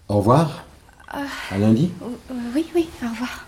Au 0.10 0.18
revoir. 0.18 0.66
Euh, 1.14 1.26
à 1.52 1.58
lundi 1.58 1.92
euh, 2.02 2.34
Oui, 2.56 2.66
oui, 2.76 2.90
au 3.04 3.10
revoir. 3.10 3.46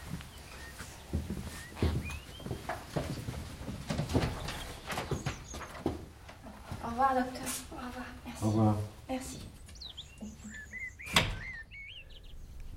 Revoir, 7.07 7.25
docteur. 7.25 7.47
Au 7.71 7.75
revoir. 7.85 8.05
Merci. 8.25 8.43
Au 8.43 8.47
revoir. 8.47 8.75
Merci. 9.09 9.39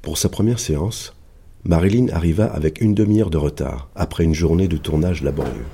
Pour 0.02 0.18
sa 0.18 0.28
première 0.28 0.58
séance, 0.58 1.14
Marilyn 1.64 2.08
arriva 2.12 2.46
avec 2.46 2.80
une 2.80 2.94
demi-heure 2.94 3.30
de 3.30 3.36
retard, 3.36 3.88
après 3.94 4.24
une 4.24 4.34
journée 4.34 4.68
de 4.68 4.76
tournage 4.76 5.22
laborieux. 5.22 5.66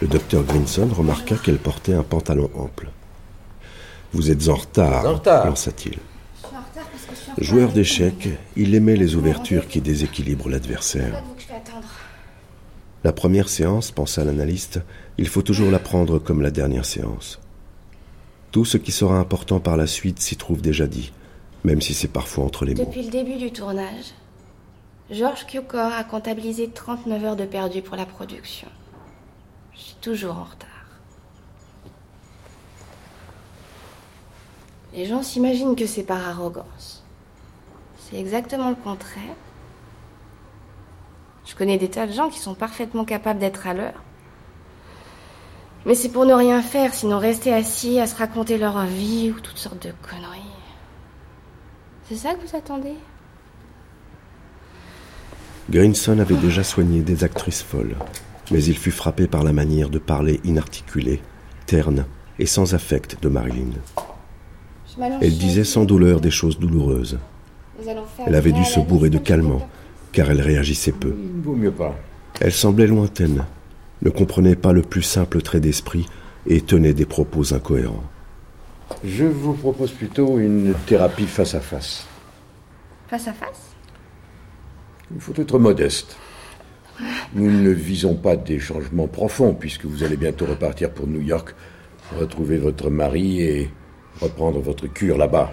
Le 0.00 0.08
docteur 0.08 0.42
Grinson 0.42 0.88
remarqua 0.92 1.36
qu'elle 1.36 1.58
portait 1.58 1.94
un 1.94 2.02
pantalon 2.02 2.50
ample. 2.54 2.90
Vous 4.12 4.30
êtes 4.30 4.48
en 4.48 4.56
retard, 4.56 5.06
en 5.06 5.14
retard. 5.14 5.44
pensa-t-il. 5.44 5.98
Joueur 7.38 7.72
d'échecs, 7.72 8.28
il 8.56 8.74
aimait 8.74 8.96
les 8.96 9.14
ouvertures 9.14 9.68
qui 9.68 9.80
déséquilibrent 9.80 10.50
l'adversaire. 10.50 11.22
La 13.04 13.12
première 13.12 13.48
séance, 13.48 13.90
pensa 13.90 14.24
l'analyste, 14.24 14.80
il 15.18 15.26
faut 15.26 15.42
toujours 15.42 15.70
la 15.70 15.80
prendre 15.80 16.20
comme 16.20 16.40
la 16.40 16.52
dernière 16.52 16.84
séance. 16.84 17.40
Tout 18.52 18.64
ce 18.64 18.76
qui 18.76 18.92
sera 18.92 19.18
important 19.18 19.58
par 19.58 19.76
la 19.76 19.86
suite 19.88 20.20
s'y 20.20 20.36
trouve 20.36 20.62
déjà 20.62 20.86
dit, 20.86 21.12
même 21.64 21.80
si 21.80 21.94
c'est 21.94 22.08
parfois 22.08 22.44
entre 22.44 22.64
les 22.64 22.74
mots. 22.74 22.84
Depuis 22.84 23.02
le 23.02 23.10
début 23.10 23.38
du 23.38 23.50
tournage, 23.50 24.14
Georges 25.10 25.46
Cukor 25.46 25.92
a 25.92 26.04
comptabilisé 26.04 26.70
39 26.70 27.24
heures 27.24 27.36
de 27.36 27.44
perdu 27.44 27.82
pour 27.82 27.96
la 27.96 28.06
production. 28.06 28.68
Je 29.74 29.80
suis 29.80 29.96
toujours 30.00 30.36
en 30.36 30.44
retard. 30.44 30.68
Les 34.94 35.06
gens 35.06 35.22
s'imaginent 35.22 35.74
que 35.74 35.86
c'est 35.86 36.02
par 36.02 36.28
arrogance. 36.28 37.02
C'est 37.98 38.18
exactement 38.18 38.68
le 38.68 38.76
contraire. 38.76 39.34
Je 41.44 41.54
connais 41.54 41.78
des 41.78 41.88
tas 41.88 42.06
de 42.06 42.12
gens 42.12 42.28
qui 42.28 42.38
sont 42.38 42.54
parfaitement 42.54 43.04
capables 43.04 43.40
d'être 43.40 43.66
à 43.66 43.74
l'heure. 43.74 44.02
Mais 45.84 45.94
c'est 45.94 46.10
pour 46.10 46.24
ne 46.24 46.32
rien 46.34 46.62
faire, 46.62 46.94
sinon 46.94 47.18
rester 47.18 47.52
assis 47.52 47.98
à 47.98 48.06
se 48.06 48.16
raconter 48.16 48.56
leur 48.56 48.84
vie 48.86 49.32
ou 49.36 49.40
toutes 49.40 49.58
sortes 49.58 49.84
de 49.84 49.92
conneries. 50.08 50.40
C'est 52.08 52.14
ça 52.14 52.34
que 52.34 52.46
vous 52.46 52.56
attendez? 52.56 52.94
Greenson 55.70 56.18
avait 56.18 56.36
déjà 56.36 56.62
soigné 56.62 57.00
des 57.00 57.24
actrices 57.24 57.62
folles, 57.62 57.96
mais 58.50 58.62
il 58.62 58.76
fut 58.76 58.90
frappé 58.90 59.26
par 59.26 59.42
la 59.42 59.52
manière 59.52 59.88
de 59.88 59.98
parler 59.98 60.40
inarticulée, 60.44 61.20
terne 61.66 62.04
et 62.38 62.46
sans 62.46 62.74
affect 62.74 63.22
de 63.22 63.28
Marilyn. 63.28 63.72
Elle 65.20 65.38
disait 65.38 65.64
sans 65.64 65.84
douleur 65.84 66.20
des 66.20 66.30
choses 66.30 66.58
douloureuses. 66.58 67.18
Elle 68.26 68.34
avait 68.34 68.52
dû 68.52 68.64
se 68.64 68.80
bourrer 68.80 69.10
de 69.10 69.18
calmant, 69.18 69.66
car 70.12 70.30
elle 70.30 70.40
réagissait 70.40 70.92
peu. 70.92 71.14
Vaut 71.42 71.56
mieux 71.56 71.72
pas. 71.72 71.96
Elle 72.40 72.52
semblait 72.52 72.86
lointaine, 72.86 73.44
ne 74.02 74.10
comprenait 74.10 74.56
pas 74.56 74.72
le 74.72 74.82
plus 74.82 75.02
simple 75.02 75.42
trait 75.42 75.60
d'esprit 75.60 76.06
et 76.46 76.60
tenait 76.60 76.94
des 76.94 77.06
propos 77.06 77.54
incohérents. 77.54 78.04
Je 79.04 79.24
vous 79.24 79.54
propose 79.54 79.90
plutôt 79.90 80.38
une 80.38 80.74
thérapie 80.86 81.26
face 81.26 81.54
à 81.54 81.60
face. 81.60 82.06
Face 83.08 83.28
à 83.28 83.32
face? 83.32 83.74
Il 85.14 85.20
faut 85.20 85.34
être 85.36 85.58
modeste. 85.58 86.16
Nous 87.34 87.50
ne 87.50 87.70
visons 87.70 88.14
pas 88.14 88.36
des 88.36 88.58
changements 88.58 89.08
profonds, 89.08 89.54
puisque 89.54 89.84
vous 89.84 90.04
allez 90.04 90.16
bientôt 90.16 90.46
repartir 90.46 90.90
pour 90.90 91.06
New 91.06 91.20
York, 91.20 91.54
retrouver 92.18 92.58
votre 92.58 92.90
mari 92.90 93.42
et 93.42 93.70
reprendre 94.20 94.60
votre 94.60 94.86
cure 94.86 95.16
là-bas. 95.16 95.52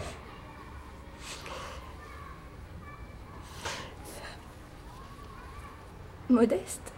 Modeste 6.30 6.94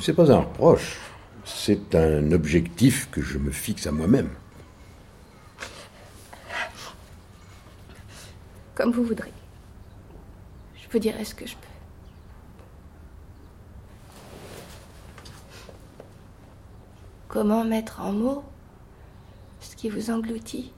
C'est 0.00 0.14
pas 0.14 0.32
un 0.32 0.40
reproche, 0.40 0.98
c'est 1.44 1.94
un 1.94 2.32
objectif 2.32 3.10
que 3.10 3.20
je 3.20 3.36
me 3.36 3.50
fixe 3.50 3.86
à 3.86 3.92
moi-même. 3.92 4.30
Comme 8.74 8.92
vous 8.92 9.04
voudrez. 9.04 9.32
Je 10.74 10.88
vous 10.90 10.98
dirai 10.98 11.24
ce 11.24 11.34
que 11.34 11.46
je 11.46 11.54
peux. 11.54 11.60
Comment 17.28 17.64
mettre 17.64 18.00
en 18.00 18.12
mots 18.12 18.44
ce 19.60 19.76
qui 19.76 19.90
vous 19.90 20.10
engloutit? 20.10 20.72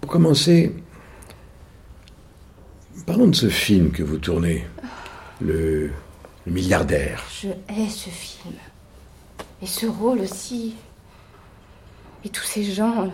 Pour 0.00 0.10
commencer, 0.10 0.74
parlons 3.06 3.28
de 3.28 3.34
ce 3.34 3.48
film 3.48 3.92
que 3.92 4.02
vous 4.02 4.18
tournez, 4.18 4.66
le, 5.40 5.90
le 6.46 6.52
milliardaire. 6.52 7.24
Je 7.42 7.48
hais 7.48 7.88
ce 7.88 8.10
film. 8.10 8.54
Et 9.62 9.66
ce 9.66 9.86
rôle 9.86 10.20
aussi. 10.20 10.74
Et 12.24 12.28
tous 12.28 12.44
ces 12.44 12.64
gens. 12.64 13.10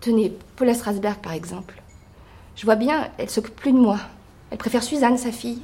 Tenez, 0.00 0.32
Paula 0.56 0.74
Strasberg 0.74 1.18
par 1.18 1.32
exemple. 1.32 1.82
Je 2.56 2.64
vois 2.64 2.76
bien, 2.76 3.08
elle 3.18 3.30
s'occupe 3.30 3.56
plus 3.56 3.72
de 3.72 3.78
moi. 3.78 3.98
Elle 4.50 4.58
préfère 4.58 4.82
Suzanne, 4.82 5.18
sa 5.18 5.32
fille. 5.32 5.62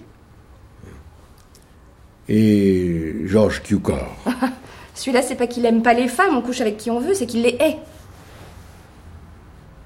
Et 2.29 3.15
Georges 3.25 3.63
Cukor. 3.63 4.17
Celui-là, 4.95 5.23
c'est 5.23 5.35
pas 5.37 5.47
qu'il 5.47 5.65
aime 5.65 5.83
pas 5.83 5.95
les 5.95 6.09
femmes, 6.09 6.37
on 6.37 6.43
couche 6.43 6.61
avec 6.61 6.77
qui 6.77 6.91
on 6.91 7.01
veut, 7.01 7.15
c'est 7.15 7.27
qu'il 7.27 7.43
les 7.43 7.57
hait. 7.61 7.79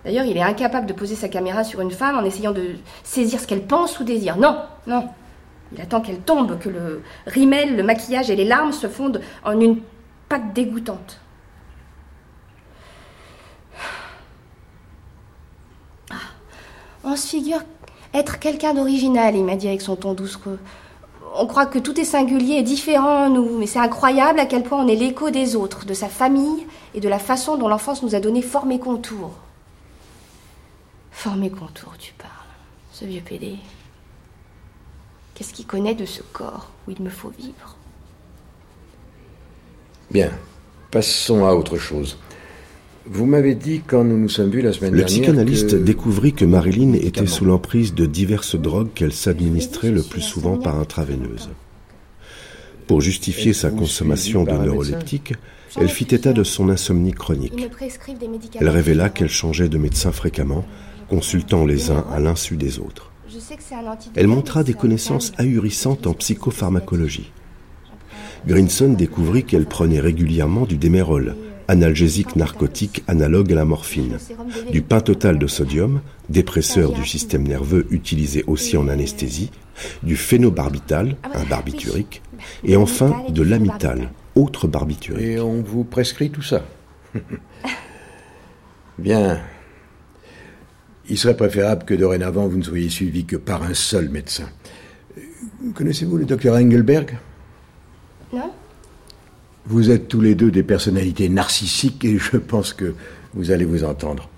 D'ailleurs, 0.04 0.24
il 0.24 0.36
est 0.36 0.42
incapable 0.42 0.86
de 0.86 0.92
poser 0.92 1.14
sa 1.14 1.28
caméra 1.28 1.64
sur 1.64 1.80
une 1.80 1.90
femme 1.90 2.16
en 2.16 2.24
essayant 2.24 2.52
de 2.52 2.76
saisir 3.02 3.40
ce 3.40 3.46
qu'elle 3.46 3.66
pense 3.66 3.98
ou 4.00 4.04
désire. 4.04 4.36
Non, 4.36 4.58
non. 4.86 5.08
Il 5.72 5.80
attend 5.80 6.00
qu'elle 6.00 6.20
tombe, 6.20 6.58
que 6.58 6.68
le 6.68 7.02
rimel, 7.26 7.76
le 7.76 7.82
maquillage 7.82 8.30
et 8.30 8.36
les 8.36 8.44
larmes 8.44 8.72
se 8.72 8.88
fondent 8.88 9.20
en 9.44 9.60
une 9.60 9.80
pâte 10.28 10.52
dégoûtante. 10.54 11.20
Ah, 16.10 16.14
on 17.04 17.16
se 17.16 17.28
figure 17.28 17.62
être 18.14 18.38
quelqu'un 18.38 18.74
d'original, 18.74 19.36
il 19.36 19.44
m'a 19.44 19.56
dit 19.56 19.68
avec 19.68 19.82
son 19.82 19.96
ton 19.96 20.14
doucereux. 20.14 20.58
On 21.38 21.46
croit 21.46 21.66
que 21.66 21.78
tout 21.78 22.00
est 22.00 22.04
singulier 22.04 22.54
et 22.54 22.62
différent 22.62 23.26
en 23.26 23.30
nous, 23.30 23.58
mais 23.58 23.66
c'est 23.66 23.78
incroyable 23.78 24.40
à 24.40 24.46
quel 24.46 24.62
point 24.62 24.82
on 24.82 24.88
est 24.88 24.96
l'écho 24.96 25.30
des 25.30 25.54
autres, 25.54 25.84
de 25.84 25.92
sa 25.92 26.08
famille 26.08 26.66
et 26.94 27.00
de 27.00 27.08
la 27.08 27.18
façon 27.18 27.56
dont 27.56 27.68
l'enfance 27.68 28.02
nous 28.02 28.14
a 28.14 28.20
donné 28.20 28.40
forme 28.40 28.72
et 28.72 28.78
contour. 28.78 29.32
Forme 31.10 31.42
et 31.44 31.50
contour, 31.50 31.94
tu 31.98 32.14
parles. 32.14 32.30
Ce 32.92 33.04
vieux 33.04 33.20
pédé. 33.20 33.58
Qu'est-ce 35.36 35.52
qu'il 35.52 35.66
connaît 35.66 35.94
de 35.94 36.06
ce 36.06 36.22
corps 36.32 36.70
où 36.88 36.90
il 36.92 37.00
me 37.02 37.10
faut 37.10 37.30
vivre? 37.38 37.76
Bien, 40.10 40.30
passons 40.90 41.44
à 41.44 41.52
autre 41.52 41.76
chose. 41.78 42.16
Vous 43.08 43.26
m'avez 43.26 43.54
dit 43.54 43.82
quand 43.86 44.02
nous 44.02 44.18
nous 44.18 44.28
sommes 44.28 44.50
vus 44.50 44.62
la 44.62 44.72
semaine 44.72 44.92
Le 44.92 44.98
dernière. 45.04 45.14
psychanalyste 45.22 45.70
que- 45.72 45.76
découvrit 45.76 46.32
que 46.32 46.44
Marilyn 46.44 46.94
était 46.94 47.26
sous 47.26 47.44
l'emprise 47.44 47.94
de 47.94 48.06
diverses 48.06 48.56
drogues 48.56 48.88
qu'elle 48.94 49.12
s'administrait 49.12 49.90
le 49.92 50.02
plus 50.02 50.22
souvent 50.22 50.56
par 50.56 50.76
intraveineuse. 50.80 51.50
Pour 52.88 53.00
justifier 53.00 53.52
sa 53.52 53.70
consommation 53.70 54.44
de 54.44 54.52
neuroleptiques, 54.52 55.34
elle 55.78 55.88
fit 55.88 56.06
état 56.14 56.32
de 56.32 56.42
son 56.44 56.68
insomnie 56.68 57.12
chronique. 57.12 57.68
Elle 58.58 58.68
révéla 58.68 59.10
qu'elle 59.10 59.28
changeait 59.28 59.68
de 59.68 59.76
médecin 59.78 60.12
fréquemment, 60.12 60.64
consultant 61.08 61.64
les 61.66 61.90
uns 61.90 62.04
à 62.10 62.18
l'insu 62.20 62.56
des 62.56 62.78
autres. 62.78 63.12
Je 63.36 63.40
sais 63.42 63.56
que 63.56 63.62
c'est 63.62 63.74
un 63.74 63.86
antidote, 63.86 64.14
Elle 64.16 64.28
montra 64.28 64.64
des 64.64 64.72
connaissances 64.72 65.34
ahurissantes 65.36 66.06
en 66.06 66.14
psychopharmacologie. 66.14 67.30
Grinson 68.46 68.94
découvrit 68.94 69.44
qu'elle 69.44 69.66
prenait 69.66 70.00
régulièrement 70.00 70.64
du 70.64 70.78
démérol, 70.78 71.36
analgésique 71.68 72.34
narcotique 72.34 73.04
analogue 73.08 73.52
à 73.52 73.56
la 73.56 73.66
morphine, 73.66 74.16
du 74.72 74.80
pentotal 74.80 75.38
de 75.38 75.46
sodium, 75.46 76.00
dépresseur 76.30 76.92
du 76.92 77.04
système 77.04 77.46
nerveux 77.46 77.86
utilisé 77.90 78.42
aussi 78.46 78.78
en 78.78 78.88
anesthésie, 78.88 79.50
du 80.02 80.16
phénobarbital, 80.16 81.16
un 81.34 81.44
barbiturique, 81.44 82.22
et 82.64 82.76
enfin 82.76 83.22
de 83.28 83.42
l'amital, 83.42 84.12
autre 84.34 84.66
barbiturique. 84.66 85.22
Et 85.22 85.40
on 85.40 85.60
vous 85.60 85.84
prescrit 85.84 86.30
tout 86.30 86.40
ça. 86.40 86.64
Bien. 88.98 89.42
Il 91.08 91.18
serait 91.18 91.36
préférable 91.36 91.84
que 91.84 91.94
dorénavant 91.94 92.48
vous 92.48 92.58
ne 92.58 92.62
soyez 92.62 92.88
suivi 92.88 93.24
que 93.24 93.36
par 93.36 93.62
un 93.62 93.74
seul 93.74 94.08
médecin. 94.08 94.48
Connaissez-vous 95.74 96.16
le 96.16 96.24
docteur 96.24 96.56
Engelberg? 96.56 97.16
Non 98.32 98.50
Vous 99.66 99.90
êtes 99.90 100.08
tous 100.08 100.20
les 100.20 100.34
deux 100.34 100.50
des 100.50 100.62
personnalités 100.64 101.28
narcissiques 101.28 102.04
et 102.04 102.18
je 102.18 102.36
pense 102.36 102.72
que 102.72 102.94
vous 103.34 103.50
allez 103.52 103.64
vous 103.64 103.84
entendre. 103.84 104.28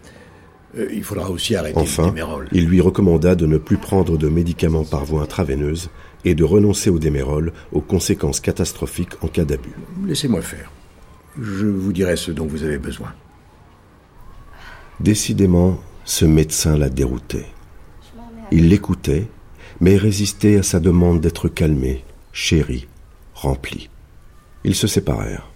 Euh, 0.76 0.87
il 0.92 1.02
faudra 1.02 1.31
aussi 1.31 1.57
arrêter 1.57 1.76
le 1.81 1.83
Enfin, 1.85 2.09
démérol. 2.09 2.48
il 2.52 2.66
lui 2.66 2.81
recommanda 2.83 3.35
de 3.35 3.46
ne 3.46 3.57
plus 3.57 3.78
prendre 3.78 4.18
de 4.18 4.28
médicaments 4.28 4.85
par 4.85 5.07
voie 5.07 5.22
intraveineuse 5.22 5.88
et 6.26 6.35
de 6.35 6.44
renoncer 6.44 6.90
au 6.90 6.98
démérol 6.98 7.52
aux 7.72 7.81
conséquences 7.81 8.40
catastrophiques 8.40 9.14
en 9.22 9.28
cas 9.28 9.44
d'abus. 9.46 9.72
Laissez-moi 10.07 10.42
faire. 10.42 10.70
Je 11.40 11.66
vous 11.66 11.92
dirai 11.94 12.16
ce 12.16 12.31
dont 12.33 12.46
vous 12.46 12.64
avez 12.64 12.76
besoin. 12.78 13.14
Décidément, 15.00 15.78
ce 16.09 16.25
médecin 16.25 16.79
la 16.79 16.88
déroutait. 16.88 17.53
Il 18.51 18.71
l'écoutait, 18.71 19.29
mais 19.79 19.99
résistait 19.99 20.57
à 20.57 20.62
sa 20.62 20.81
demande 20.81 21.21
d'être 21.21 21.49
calmé, 21.49 22.03
chéri, 22.33 22.88
rempli. 23.35 23.90
Ils 24.64 24.75
se 24.75 24.87
séparèrent. 24.87 25.51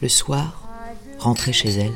Le 0.00 0.08
soir, 0.08 0.66
rentrée 1.18 1.52
chez 1.52 1.68
elle, 1.68 1.92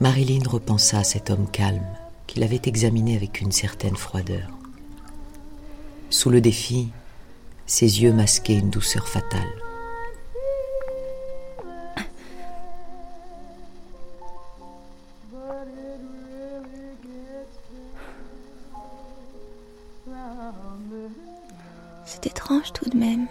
Marilyn 0.00 0.42
repensa 0.48 0.98
à 0.98 1.04
cet 1.04 1.30
homme 1.30 1.48
calme 1.48 1.86
qu'il 2.26 2.42
avait 2.42 2.62
examiné 2.64 3.14
avec 3.14 3.40
une 3.40 3.52
certaine 3.52 3.96
froideur. 3.96 4.57
Sous 6.10 6.30
le 6.30 6.40
défi, 6.40 6.88
ses 7.66 8.02
yeux 8.02 8.12
masquaient 8.12 8.56
une 8.58 8.70
douceur 8.70 9.06
fatale. 9.08 9.40
C'est 22.06 22.26
étrange 22.26 22.72
tout 22.72 22.88
de 22.88 22.96
même. 22.96 23.26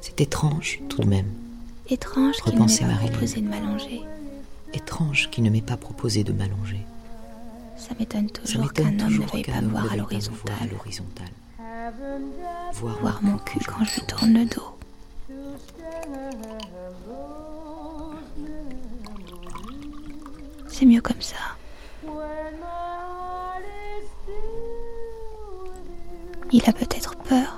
C'est 0.00 0.20
étrange 0.20 0.80
tout 0.88 1.02
de 1.02 1.08
même. 1.08 1.32
Étrange 1.88 2.36
qu'il 2.42 2.54
ne 2.54 2.60
m'ait 2.60 2.80
pas 2.80 2.98
proposé 2.98 3.40
de 3.40 3.48
m'allonger. 3.48 4.00
Étrange 4.74 5.30
qu'il 5.30 5.44
ne 5.44 5.50
m'ait 5.50 5.62
pas 5.62 5.76
proposé 5.76 6.24
de 6.24 6.32
m'allonger. 6.32 6.80
Ça 7.76 7.94
m'étonne 7.98 8.28
toujours 8.30 8.72
qu'un 8.72 8.98
homme 9.00 9.18
ne 9.18 9.26
veuille 9.26 9.44
pas 9.44 9.60
voir 9.62 9.92
à 9.92 9.96
l'horizontale. 9.96 11.30
Voir, 12.74 13.20
mon 13.22 13.38
cul 13.38 13.58
quand 13.66 13.84
je 13.84 14.00
tourne 14.00 14.32
le 14.34 14.44
dos. 14.46 14.76
C'est 20.68 20.86
mieux 20.86 21.00
comme 21.00 21.20
ça. 21.20 21.36
Il 26.52 26.68
a 26.68 26.72
peut-être 26.72 27.16
peur. 27.16 27.56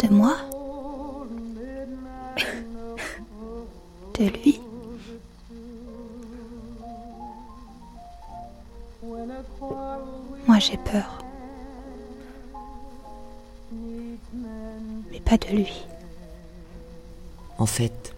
De 0.00 0.08
moi 0.08 0.36
De 4.18 4.24
lui 4.24 4.51
j'ai 10.62 10.76
peur. 10.76 11.18
Mais 15.10 15.20
pas 15.20 15.36
de 15.36 15.48
lui. 15.48 15.84
En 17.58 17.66
fait, 17.66 18.14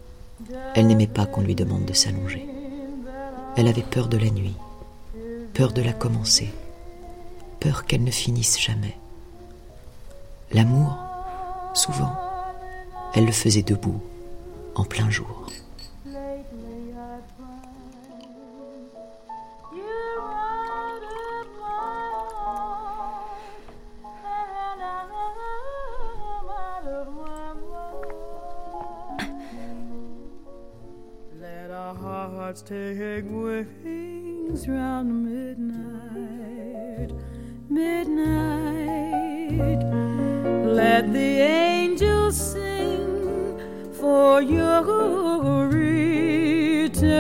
elle 0.75 0.87
n'aimait 0.87 1.07
pas 1.07 1.27
qu'on 1.27 1.41
lui 1.41 1.55
demande 1.55 1.85
de 1.87 1.93
s'allonger. 1.93 2.47
Elle 3.57 3.69
avait 3.69 3.83
peur 3.83 4.09
de 4.09 4.19
la 4.19 4.31
nuit, 4.31 4.57
peur 5.55 5.73
de 5.73 5.81
la 5.81 5.93
commencer, 5.93 6.53
peur 7.61 7.87
qu'elle 7.87 8.05
ne 8.05 8.11
finisse 8.11 8.61
jamais. 8.61 8.97
L'amour, 10.53 10.99
souvent, 11.73 12.15
elle 13.15 13.27
le 13.27 13.33
faisait 13.33 13.63
debout, 13.63 14.03
en 14.75 14.85
plein 14.85 15.09
jour. 15.09 15.47
Midnight. 37.69 38.85
Let 40.67 41.13
the 41.13 41.41
angels 41.41 42.37
sing 42.53 43.61
for 43.93 44.43
your 44.43 45.69
returning 45.69 47.11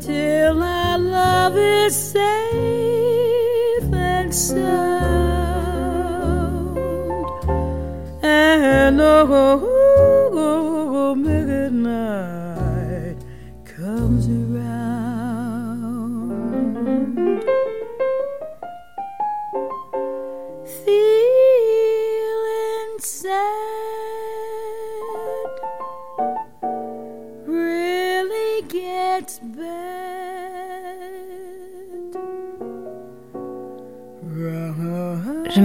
till 0.00 0.62
our 0.62 0.98
love 0.98 1.56
is 1.56 1.94
safe 1.96 3.92
and 3.92 4.34
sound. 4.34 5.01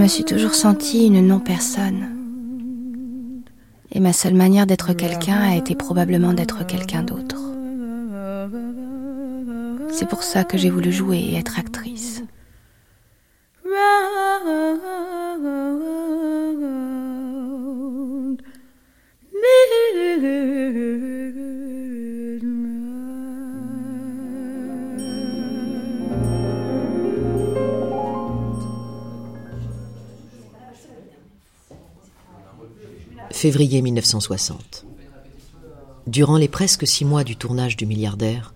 Suis 0.08 0.24
toujours 0.24 0.54
sentie 0.54 1.06
une 1.06 1.26
non-personne. 1.26 2.18
Et 3.92 4.00
ma 4.00 4.12
seule 4.12 4.34
manière 4.34 4.66
d'être 4.66 4.92
quelqu'un 4.92 5.40
a 5.40 5.56
été 5.56 5.74
probablement 5.74 6.32
d'être 6.32 6.66
quelqu'un 6.66 7.02
d'autre. 7.02 7.36
C'est 9.92 10.08
pour 10.08 10.22
ça 10.22 10.44
que 10.44 10.58
j'ai 10.58 10.70
voulu 10.70 10.92
jouer 10.92 11.18
et 11.18 11.36
être 11.36 11.58
actrice. 11.58 12.22
Février 33.48 33.80
1960. 33.80 34.84
Durant 36.06 36.36
les 36.36 36.48
presque 36.48 36.86
six 36.86 37.06
mois 37.06 37.24
du 37.24 37.34
tournage 37.34 37.78
du 37.78 37.86
milliardaire, 37.86 38.52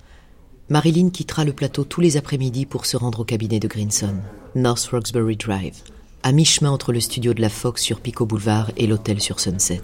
Marilyn 0.69 1.09
quittera 1.09 1.47
le 1.47 1.55
plateau 1.55 1.85
tous 1.85 2.03
les 2.03 2.19
après-midi 2.19 2.67
pour 2.67 2.85
se 2.85 2.99
rendre 2.99 3.21
au 3.21 3.25
cabinet 3.25 3.59
de 3.59 3.69
Greenson, 3.69 4.17
North 4.55 4.87
Roxbury 4.93 5.37
Drive, 5.37 5.79
à 6.23 6.33
mi-chemin 6.33 6.71
entre 6.71 6.93
le 6.93 7.01
studio 7.01 7.33
de 7.33 7.41
la 7.41 7.49
Fox 7.49 7.81
sur 7.81 8.03
Pico 8.03 8.27
Boulevard 8.27 8.71
et 8.77 8.87
l'hôtel 8.87 9.23
sur 9.23 9.41
Sunset. 9.41 9.81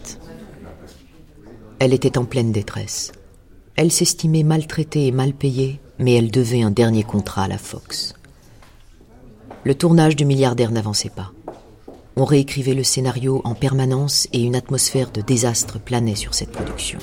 Elle 1.78 1.94
était 1.94 2.18
en 2.18 2.26
pleine 2.26 2.52
détresse. 2.52 3.12
Elle 3.76 3.90
s'estimait 3.90 4.42
maltraitée 4.42 5.06
et 5.06 5.12
mal 5.12 5.32
payée, 5.32 5.80
mais 5.98 6.12
elle 6.12 6.30
devait 6.30 6.60
un 6.60 6.70
dernier 6.70 7.02
contrat 7.02 7.44
à 7.44 7.48
la 7.48 7.56
Fox. 7.56 8.12
Le 9.64 9.74
tournage 9.74 10.16
du 10.16 10.26
milliardaire 10.26 10.70
n'avançait 10.70 11.08
pas. 11.08 11.32
On 12.20 12.24
réécrivait 12.24 12.74
le 12.74 12.82
scénario 12.82 13.40
en 13.44 13.54
permanence 13.54 14.26
et 14.32 14.42
une 14.42 14.56
atmosphère 14.56 15.12
de 15.12 15.20
désastre 15.20 15.78
planait 15.78 16.16
sur 16.16 16.34
cette 16.34 16.50
production. 16.50 16.98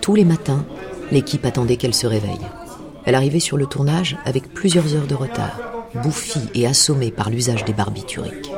Tous 0.00 0.14
les 0.16 0.24
matins, 0.24 0.66
l'équipe 1.12 1.44
attendait 1.44 1.76
qu'elle 1.76 1.94
se 1.94 2.08
réveille. 2.08 2.32
Elle 3.04 3.14
arrivait 3.14 3.38
sur 3.38 3.56
le 3.56 3.66
tournage 3.66 4.16
avec 4.24 4.52
plusieurs 4.52 4.96
heures 4.96 5.06
de 5.06 5.14
retard, 5.14 5.60
bouffie 6.02 6.50
et 6.54 6.66
assommée 6.66 7.12
par 7.12 7.30
l'usage 7.30 7.64
des 7.64 7.72
barbituriques. 7.72 8.50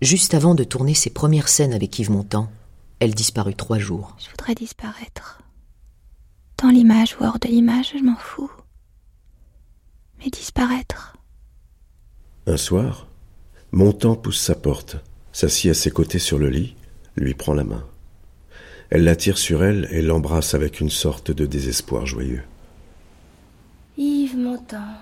Juste 0.00 0.34
avant 0.34 0.54
de 0.54 0.64
tourner 0.64 0.94
ses 0.94 1.10
premières 1.10 1.48
scènes 1.48 1.72
avec 1.72 1.98
Yves 1.98 2.10
Montand, 2.10 2.50
elle 2.98 3.14
disparut 3.14 3.54
trois 3.54 3.78
jours. 3.78 4.16
Je 4.18 4.30
voudrais 4.30 4.54
disparaître. 4.54 5.40
Dans 6.60 6.70
l'image 6.70 7.16
ou 7.20 7.24
hors 7.24 7.38
de 7.38 7.48
l'image, 7.48 7.92
je 7.96 8.02
m'en 8.02 8.16
fous. 8.16 8.50
Mais 10.18 10.30
disparaître. 10.30 11.16
Un 12.46 12.56
soir, 12.56 13.06
Montand 13.72 14.16
pousse 14.16 14.40
sa 14.40 14.54
porte, 14.54 14.96
s'assied 15.32 15.70
à 15.70 15.74
ses 15.74 15.90
côtés 15.90 16.18
sur 16.18 16.38
le 16.38 16.48
lit, 16.48 16.76
lui 17.16 17.34
prend 17.34 17.54
la 17.54 17.64
main. 17.64 17.86
Elle 18.90 19.04
l'attire 19.04 19.38
sur 19.38 19.64
elle 19.64 19.88
et 19.90 20.02
l'embrasse 20.02 20.54
avec 20.54 20.80
une 20.80 20.90
sorte 20.90 21.30
de 21.30 21.46
désespoir 21.46 22.06
joyeux. 22.06 22.42
Yves 23.96 24.36
Montand, 24.36 24.98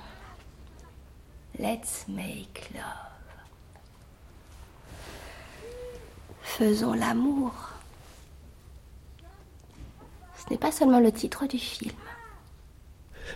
let's 1.59 2.05
make 2.09 2.71
love. 2.75 3.10
Faisons 6.61 6.93
l'amour. 6.93 7.55
Ce 10.37 10.51
n'est 10.51 10.59
pas 10.59 10.71
seulement 10.71 11.01
le 11.01 11.11
titre 11.11 11.47
du 11.47 11.57
film. 11.57 11.95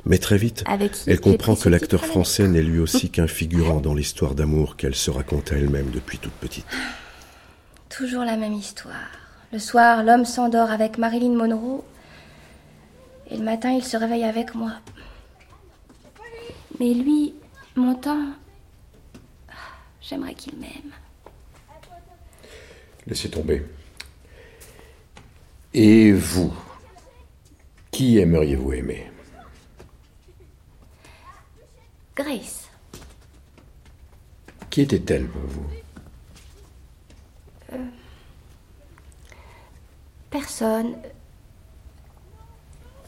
Mais 0.04 0.18
très 0.18 0.36
vite, 0.36 0.62
elle 1.06 1.20
comprend 1.22 1.56
que 1.56 1.70
l'acteur 1.70 2.04
français 2.04 2.46
n'est 2.48 2.60
lui 2.60 2.80
aussi 2.80 3.08
qu'un 3.10 3.26
figurant 3.26 3.80
dans 3.80 3.94
l'histoire 3.94 4.34
d'amour 4.34 4.76
qu'elle 4.76 4.94
se 4.94 5.10
raconte 5.10 5.52
à 5.52 5.56
elle-même 5.56 5.88
depuis 5.90 6.18
toute 6.18 6.34
petite. 6.34 6.66
Toujours 7.88 8.24
la 8.24 8.36
même 8.36 8.52
histoire. 8.52 9.08
Le 9.54 9.58
soir, 9.58 10.04
l'homme 10.04 10.26
s'endort 10.26 10.70
avec 10.70 10.98
Marilyn 10.98 11.34
Monroe 11.34 11.82
et 13.30 13.38
le 13.38 13.42
matin, 13.42 13.70
il 13.70 13.82
se 13.82 13.96
réveille 13.96 14.24
avec 14.24 14.54
moi. 14.54 14.72
Mais 16.78 16.92
lui, 16.92 17.32
mon 17.74 17.94
temps, 17.94 18.34
j'aimerais 20.02 20.34
qu'il 20.34 20.58
m'aime. 20.58 20.92
Laissez 23.06 23.30
tomber. 23.30 23.62
Et 25.74 26.12
vous 26.12 26.52
Qui 27.90 28.18
aimeriez-vous 28.18 28.72
aimer? 28.72 29.10
Grace. 32.16 32.68
Qui 34.70 34.82
était-elle 34.82 35.26
pour 35.26 35.42
vous? 35.42 35.66
Euh, 37.72 37.84
personne. 40.30 40.96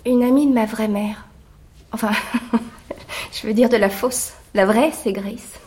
Une 0.04 0.22
amie 0.22 0.46
de 0.46 0.52
ma 0.52 0.66
vraie 0.66 0.88
mère. 0.88 1.26
Enfin, 1.92 2.12
je 3.32 3.46
veux 3.46 3.54
dire 3.54 3.68
de 3.68 3.76
la 3.76 3.90
fausse. 3.90 4.32
La 4.54 4.66
vraie, 4.66 4.92
c'est 4.92 5.12
Grace. 5.12 5.58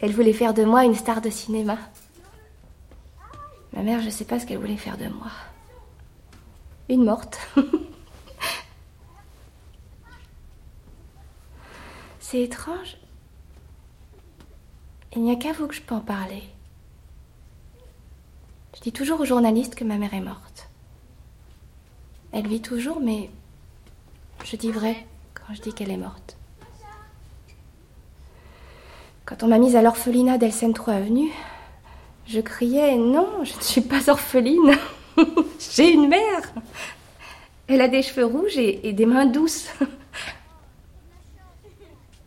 Elle 0.00 0.12
voulait 0.12 0.32
faire 0.32 0.54
de 0.54 0.64
moi 0.64 0.84
une 0.84 0.94
star 0.94 1.20
de 1.20 1.30
cinéma. 1.30 1.78
Ma 3.76 3.82
mère, 3.82 4.00
je 4.00 4.08
sais 4.08 4.24
pas 4.24 4.40
ce 4.40 4.46
qu'elle 4.46 4.56
voulait 4.58 4.78
faire 4.78 4.96
de 4.96 5.06
moi. 5.06 5.30
Une 6.88 7.04
morte. 7.04 7.38
c'est 12.20 12.40
étrange. 12.40 12.96
Il 15.14 15.22
n'y 15.22 15.30
a 15.30 15.36
qu'à 15.36 15.52
vous 15.52 15.66
que 15.66 15.74
je 15.74 15.82
peux 15.82 15.94
en 15.94 16.00
parler. 16.00 16.42
Je 18.74 18.80
dis 18.80 18.92
toujours 18.92 19.20
aux 19.20 19.26
journalistes 19.26 19.74
que 19.74 19.84
ma 19.84 19.98
mère 19.98 20.14
est 20.14 20.20
morte. 20.20 20.70
Elle 22.32 22.48
vit 22.48 22.62
toujours, 22.62 23.00
mais 23.00 23.28
je 24.42 24.56
dis 24.56 24.72
vrai 24.72 25.06
quand 25.34 25.52
je 25.54 25.60
dis 25.60 25.74
qu'elle 25.74 25.90
est 25.90 25.98
morte. 25.98 26.38
Quand 29.26 29.42
on 29.42 29.48
m'a 29.48 29.58
mise 29.58 29.76
à 29.76 29.82
l'orphelinat 29.82 30.38
d'Elsen 30.38 30.72
3 30.72 30.94
Avenue, 30.94 31.30
je 32.26 32.40
criais 32.40 32.96
Non, 32.96 33.44
je 33.44 33.56
ne 33.56 33.62
suis 33.62 33.80
pas 33.80 34.08
orpheline. 34.08 34.76
J'ai 35.58 35.92
une 35.92 36.08
mère. 36.08 36.52
Elle 37.68 37.80
a 37.80 37.88
des 37.88 38.02
cheveux 38.02 38.26
rouges 38.26 38.56
et, 38.56 38.86
et 38.88 38.92
des 38.92 39.06
mains 39.06 39.26
douces. 39.26 39.68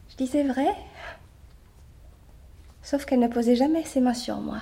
je 0.09 0.15
disais 0.17 0.43
vrai. 0.43 0.67
Sauf 2.81 3.05
qu'elle 3.05 3.19
ne 3.19 3.27
posait 3.27 3.55
jamais 3.55 3.83
ses 3.85 4.01
mains 4.01 4.13
sur 4.13 4.37
moi. 4.37 4.61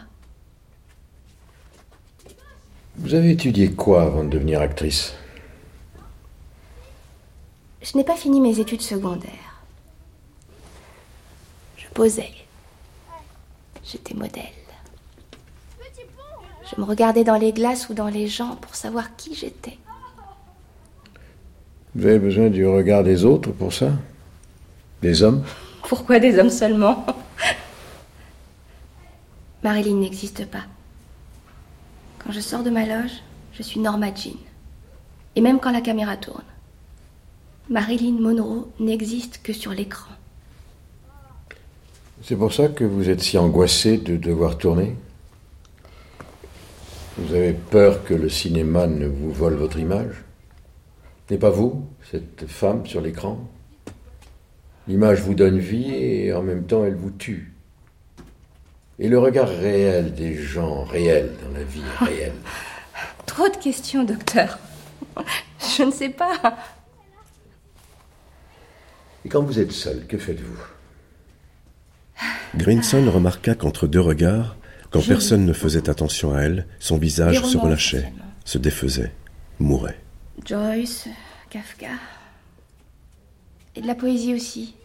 Vous 2.97 3.13
avez 3.13 3.32
étudié 3.32 3.71
quoi 3.71 4.04
avant 4.04 4.23
de 4.23 4.30
devenir 4.30 4.60
actrice? 4.60 5.13
Je 7.82 7.95
n'ai 7.95 8.04
pas 8.04 8.15
fini 8.15 8.41
mes 8.41 8.60
études 8.60 8.82
secondaires. 8.82 9.62
Je 11.78 11.88
posais. 11.93 12.32
J'étais 13.86 14.13
modèle. 14.13 14.57
Je 16.69 16.82
me 16.82 16.86
regardais 16.86 17.23
dans 17.23 17.38
les 17.38 17.53
glaces 17.53 17.89
ou 17.89 17.93
dans 17.93 18.10
les 18.10 18.27
gens 18.27 18.56
pour 18.58 18.75
savoir 18.75 19.15
qui 19.15 19.34
j'étais. 19.36 19.77
Vous 21.95 22.06
avez 22.06 22.19
besoin 22.19 22.49
du 22.49 22.65
regard 22.65 23.03
des 23.03 23.23
autres 23.23 23.51
pour 23.51 23.73
ça? 23.73 23.91
Des 25.01 25.23
hommes? 25.23 25.43
Pourquoi 25.84 26.19
des 26.19 26.38
hommes 26.38 26.49
seulement? 26.49 27.06
Marilyn 29.63 29.95
n'existe 29.95 30.45
pas. 30.45 30.65
Quand 32.19 32.32
je 32.32 32.41
sors 32.41 32.63
de 32.63 32.69
ma 32.69 32.86
loge, 32.86 33.23
je 33.53 33.63
suis 33.63 33.80
Norma 33.80 34.13
Jean. 34.13 34.38
Et 35.36 35.41
même 35.41 35.60
quand 35.60 35.71
la 35.71 35.82
caméra 35.82 36.17
tourne. 36.17 36.43
Marilyn 37.69 38.19
Monroe 38.19 38.67
n'existe 38.80 39.41
que 39.41 39.53
sur 39.53 39.71
l'écran. 39.71 40.12
C'est 42.23 42.36
pour 42.36 42.53
ça 42.53 42.67
que 42.67 42.84
vous 42.84 43.10
êtes 43.10 43.21
si 43.21 43.38
angoissé 43.38 43.97
de 43.97 44.17
devoir 44.17 44.58
tourner? 44.58 44.95
Vous 47.17 47.34
avez 47.34 47.53
peur 47.53 48.03
que 48.03 48.13
le 48.13 48.30
cinéma 48.30 48.86
ne 48.86 49.08
vous 49.08 49.32
vole 49.32 49.56
votre 49.56 49.80
image 49.80 50.23
N'est 51.32 51.38
pas 51.38 51.49
vous, 51.49 51.88
cette 52.12 52.45
femme 52.47 52.86
sur 52.86 53.01
l'écran 53.01 53.39
L'image 54.88 55.21
vous 55.21 55.34
donne 55.34 55.58
vie 55.58 55.93
et 55.95 56.34
en 56.34 56.43
même 56.43 56.65
temps 56.65 56.86
elle 56.86 56.95
vous 56.95 57.10
tue. 57.10 57.53
Et 58.99 59.10
le 59.10 59.17
regard 59.17 59.49
réel 59.49 60.13
des 60.13 60.36
gens 60.36 60.84
réels 60.84 61.32
dans 61.43 61.58
la 61.58 61.63
vie 61.63 61.82
réelle. 61.99 62.34
Trop 63.25 63.49
de 63.49 63.58
questions, 63.58 64.03
docteur. 64.03 64.60
Je 65.77 65.84
ne 65.84 65.91
sais 65.91 66.10
pas. 66.10 66.58
Et 69.25 69.30
quand 69.30 69.41
vous 69.41 69.60
êtes 69.60 69.71
seul, 69.71 70.06
que 70.06 70.17
faites-vous? 70.17 70.62
Grinson 72.56 73.10
remarqua 73.12 73.56
qu'entre 73.56 73.88
deux 73.88 74.01
regards, 74.01 74.56
quand 74.91 75.00
Je- 75.02 75.08
personne 75.08 75.45
ne 75.45 75.54
faisait 75.54 75.89
attention 75.89 76.34
à 76.34 76.41
elle, 76.41 76.67
son 76.80 76.97
visage 76.97 77.41
se 77.43 77.58
relâchait, 77.58 78.12
se 78.45 78.58
défaisait, 78.58 79.12
mourait. 79.60 80.00
Joyce, 80.45 81.08
Kafka. 81.50 81.89
Et 83.76 83.82
de 83.82 83.88
la 83.88 83.95
poésie 83.95 84.34
aussi. 84.34 84.76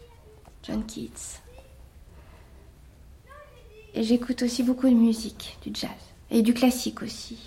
John 0.67 0.85
Keats. 0.85 1.39
Et 3.95 4.03
j'écoute 4.03 4.41
aussi 4.43 4.63
beaucoup 4.63 4.89
de 4.89 4.93
musique, 4.95 5.57
du 5.63 5.71
jazz. 5.73 5.89
Et 6.31 6.41
du 6.41 6.53
classique 6.53 7.01
aussi. 7.01 7.37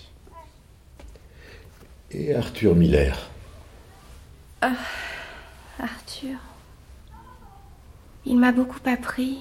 Et 2.13 2.35
Arthur 2.35 2.75
Miller 2.75 3.31
Ah, 4.61 4.73
Arthur. 5.81 6.39
Il 8.25 8.39
m'a 8.39 8.53
beaucoup 8.53 8.79
appris. 8.87 9.39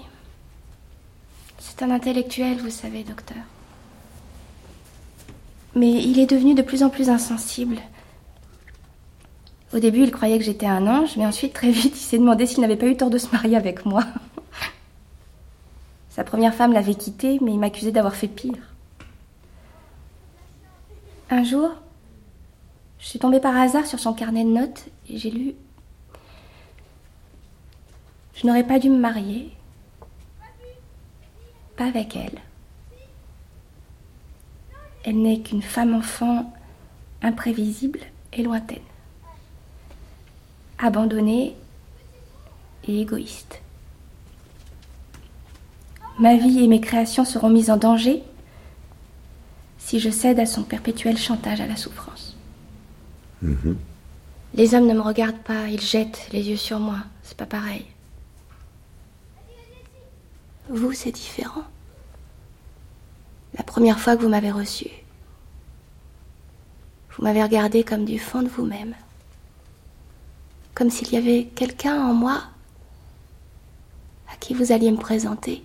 C'est 1.68 1.84
un 1.84 1.90
intellectuel, 1.90 2.58
vous 2.60 2.70
savez, 2.70 3.04
docteur. 3.04 3.44
Mais 5.74 5.92
il 5.92 6.20
est 6.20 6.30
devenu 6.30 6.54
de 6.54 6.62
plus 6.62 6.84
en 6.84 6.90
plus 6.90 7.10
insensible. 7.10 7.78
Au 9.74 9.80
début, 9.80 10.04
il 10.04 10.12
croyait 10.12 10.38
que 10.38 10.44
j'étais 10.46 10.68
un 10.68 10.88
ange, 10.88 11.18
mais 11.18 11.26
ensuite, 11.26 11.54
très 11.54 11.72
vite, 11.72 11.98
il 11.98 12.04
s'est 12.04 12.20
demandé 12.20 12.46
s'il 12.46 12.62
n'avait 12.62 12.78
pas 12.78 12.86
eu 12.86 12.96
tort 12.96 13.10
de 13.10 13.18
se 13.18 13.30
marier 13.32 13.58
avec 13.58 13.86
moi. 13.86 14.06
Sa 16.10 16.24
première 16.24 16.54
femme 16.54 16.72
l'avait 16.72 16.96
quitté, 16.96 17.40
mais 17.42 17.52
il 17.52 17.60
m'accusait 17.60 17.92
d'avoir 17.92 18.16
fait 18.16 18.30
pire. 18.30 18.74
Un 21.30 21.44
jour, 21.44 21.72
je 23.00 23.08
suis 23.08 23.20
tombée 23.20 23.42
par 23.42 23.58
hasard 23.58 23.88
sur 23.88 24.00
son 24.00 24.14
carnet 24.14 24.46
de 24.46 24.50
notes 24.50 24.86
et 25.10 25.18
j'ai 25.18 25.32
lu 25.32 25.56
Je 28.36 28.46
n'aurais 28.46 28.66
pas 28.66 28.80
dû 28.80 28.90
me 28.90 29.00
marier. 29.00 29.55
Pas 31.78 31.86
avec 31.86 32.16
elle. 32.16 32.40
Elle 35.04 35.22
n'est 35.22 35.40
qu'une 35.40 35.62
femme-enfant 35.62 36.52
imprévisible 37.22 38.00
et 38.34 38.44
lointaine. 38.44 38.80
Abandonnée 40.78 41.56
et 42.88 43.02
égoïste. 43.02 43.62
Ma 46.18 46.38
vie 46.38 46.64
et 46.64 46.68
mes 46.68 46.82
créations 46.82 47.26
seront 47.26 47.50
mises 47.50 47.70
en 47.70 47.78
danger 47.78 48.24
si 49.78 50.00
je 50.00 50.10
cède 50.10 50.40
à 50.40 50.46
son 50.46 50.64
perpétuel 50.64 51.18
chantage 51.18 51.62
à 51.62 51.68
la 51.68 51.76
souffrance. 51.76 52.36
Mhm. 53.42 53.78
Les 54.56 54.74
hommes 54.74 54.88
ne 54.88 54.94
me 54.94 55.02
regardent 55.02 55.44
pas, 55.44 55.68
ils 55.68 55.82
jettent 55.82 56.28
les 56.32 56.50
yeux 56.50 56.58
sur 56.58 56.80
moi. 56.80 56.98
C'est 57.22 57.38
pas 57.38 57.46
pareil. 57.46 57.86
Vous, 60.70 60.94
c'est 60.94 61.12
différent. 61.12 61.64
La 63.58 63.64
première 63.64 64.00
fois 64.00 64.16
que 64.16 64.22
vous 64.22 64.30
m'avez 64.30 64.52
reçu, 64.52 64.90
vous 67.12 67.24
m'avez 67.24 67.44
regardé 67.44 67.84
comme 67.84 68.04
du 68.04 68.20
fond 68.20 68.42
de 68.42 68.50
vous-même. 68.50 68.96
Comme 70.74 70.90
s'il 70.90 71.14
y 71.14 71.18
avait 71.18 71.46
quelqu'un 71.56 71.96
en 72.02 72.14
moi 72.14 72.44
à 74.32 74.36
qui 74.38 74.54
vous 74.54 74.72
alliez 74.72 74.92
me 74.92 74.98
présenter. 74.98 75.64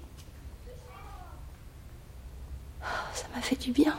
Oh, 2.83 2.87
Ça 3.15 3.25
m'a 3.35 3.41
fait 3.41 3.57
du 3.57 3.73
bien. 3.73 3.97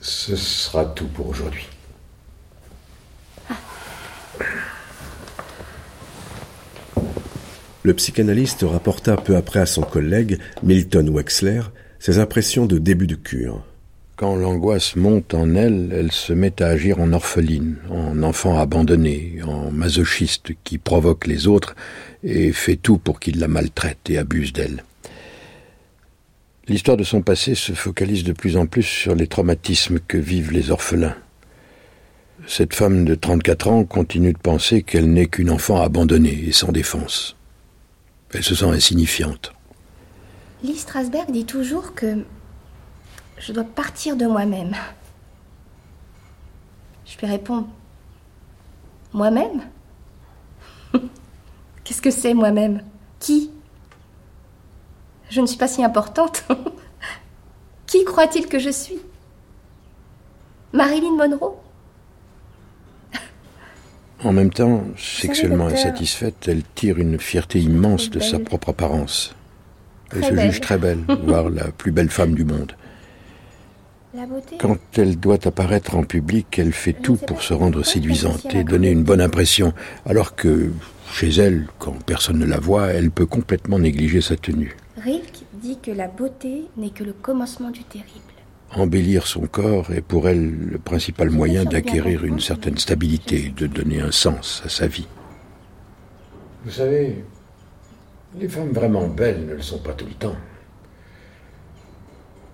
Ce 0.00 0.36
sera 0.36 0.84
tout 0.84 1.08
pour 1.08 1.28
aujourd'hui. 1.28 1.68
Le 7.86 7.94
psychanalyste 7.94 8.64
rapporta 8.68 9.16
peu 9.16 9.36
après 9.36 9.60
à 9.60 9.66
son 9.66 9.82
collègue, 9.82 10.40
Milton 10.64 11.08
Wexler, 11.08 11.60
ses 12.00 12.18
impressions 12.18 12.66
de 12.66 12.78
début 12.78 13.06
de 13.06 13.14
cure. 13.14 13.64
Quand 14.16 14.34
l'angoisse 14.34 14.96
monte 14.96 15.34
en 15.34 15.54
elle, 15.54 15.92
elle 15.94 16.10
se 16.10 16.32
met 16.32 16.60
à 16.60 16.66
agir 16.66 16.98
en 16.98 17.12
orpheline, 17.12 17.76
en 17.88 18.24
enfant 18.24 18.58
abandonné, 18.58 19.38
en 19.46 19.70
masochiste 19.70 20.50
qui 20.64 20.78
provoque 20.78 21.28
les 21.28 21.46
autres 21.46 21.76
et 22.24 22.50
fait 22.50 22.74
tout 22.74 22.98
pour 22.98 23.20
qu'ils 23.20 23.38
la 23.38 23.46
maltraitent 23.46 24.10
et 24.10 24.18
abusent 24.18 24.52
d'elle. 24.52 24.82
L'histoire 26.66 26.96
de 26.96 27.04
son 27.04 27.22
passé 27.22 27.54
se 27.54 27.72
focalise 27.72 28.24
de 28.24 28.32
plus 28.32 28.56
en 28.56 28.66
plus 28.66 28.82
sur 28.82 29.14
les 29.14 29.28
traumatismes 29.28 30.00
que 30.00 30.18
vivent 30.18 30.50
les 30.50 30.72
orphelins. 30.72 31.14
Cette 32.48 32.74
femme 32.74 33.04
de 33.04 33.14
34 33.14 33.68
ans 33.68 33.84
continue 33.84 34.32
de 34.32 34.38
penser 34.38 34.82
qu'elle 34.82 35.12
n'est 35.12 35.26
qu'une 35.26 35.50
enfant 35.50 35.80
abandonnée 35.80 36.46
et 36.48 36.52
sans 36.52 36.72
défense. 36.72 37.35
Elle 38.32 38.42
se 38.44 38.54
sent 38.54 38.66
insignifiante. 38.66 39.52
Lee 40.62 40.76
Strasberg 40.76 41.30
dit 41.30 41.44
toujours 41.44 41.94
que 41.94 42.24
je 43.38 43.52
dois 43.52 43.64
partir 43.64 44.16
de 44.16 44.26
moi-même. 44.26 44.74
Je 47.04 47.18
lui 47.18 47.26
réponds 47.26 47.66
Moi-même? 49.12 49.68
Qu'est-ce 51.84 52.02
que 52.02 52.10
c'est 52.10 52.34
moi-même? 52.34 52.82
Qui? 53.20 53.50
Je 55.30 55.40
ne 55.40 55.46
suis 55.46 55.58
pas 55.58 55.68
si 55.68 55.84
importante. 55.84 56.44
Qui 57.86 58.04
croit-il 58.04 58.48
que 58.48 58.58
je 58.58 58.70
suis? 58.70 58.98
Marilyn 60.72 61.16
Monroe? 61.16 61.56
En 64.26 64.32
même 64.32 64.50
temps, 64.50 64.82
sexuellement 64.98 65.68
insatisfaite, 65.68 66.48
elle 66.48 66.62
tire 66.74 66.98
une 66.98 67.16
fierté 67.16 67.60
immense 67.60 68.10
de 68.10 68.18
sa 68.18 68.40
propre 68.40 68.70
apparence. 68.70 69.36
Elle 70.12 70.24
se 70.24 70.36
juge 70.36 70.60
très 70.60 70.78
belle, 70.78 70.98
voire 71.22 71.48
la 71.48 71.70
plus 71.70 71.92
belle 71.92 72.10
femme 72.10 72.34
du 72.34 72.44
monde. 72.44 72.72
Quand 74.58 74.78
elle 74.98 75.16
doit 75.20 75.46
apparaître 75.46 75.94
en 75.94 76.02
public, 76.02 76.58
elle 76.58 76.72
fait 76.72 76.92
tout 76.92 77.14
pour 77.14 77.42
se 77.42 77.54
rendre 77.54 77.84
séduisante 77.84 78.52
et 78.52 78.64
donner 78.64 78.90
une 78.90 79.04
bonne 79.04 79.20
impression, 79.20 79.72
alors 80.06 80.34
que 80.34 80.72
chez 81.12 81.28
elle, 81.28 81.68
quand 81.78 81.94
personne 82.04 82.40
ne 82.40 82.46
la 82.46 82.58
voit, 82.58 82.88
elle 82.88 83.12
peut 83.12 83.26
complètement 83.26 83.78
négliger 83.78 84.22
sa 84.22 84.36
tenue. 84.36 84.76
Rilke 85.00 85.44
dit 85.52 85.78
que 85.80 85.92
la 85.92 86.08
beauté 86.08 86.64
n'est 86.76 86.90
que 86.90 87.04
le 87.04 87.12
commencement 87.12 87.70
du 87.70 87.84
terrible. 87.84 88.35
Embellir 88.72 89.26
son 89.26 89.46
corps 89.46 89.90
est 89.92 90.02
pour 90.02 90.28
elle 90.28 90.50
le 90.50 90.78
principal 90.78 91.30
moyen 91.30 91.64
d'acquérir 91.64 92.24
une 92.24 92.40
certaine 92.40 92.76
stabilité, 92.76 93.52
de 93.56 93.66
donner 93.66 94.00
un 94.00 94.10
sens 94.10 94.60
à 94.64 94.68
sa 94.68 94.86
vie. 94.86 95.06
Vous 96.64 96.72
savez, 96.72 97.24
les 98.38 98.48
femmes 98.48 98.72
vraiment 98.72 99.06
belles 99.06 99.46
ne 99.46 99.54
le 99.54 99.62
sont 99.62 99.78
pas 99.78 99.92
tout 99.92 100.06
le 100.06 100.14
temps. 100.14 100.36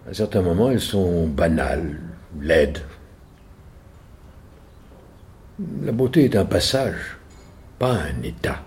À 0.09 0.13
certains 0.13 0.43
moments, 0.43 0.71
elles 0.71 0.81
sont 0.81 1.27
banales, 1.27 1.99
laides. 2.41 2.83
La 5.83 5.93
beauté 5.93 6.25
est 6.25 6.37
un 6.37 6.45
passage, 6.45 7.17
pas 7.79 7.95
un 7.95 8.23
état. 8.23 8.63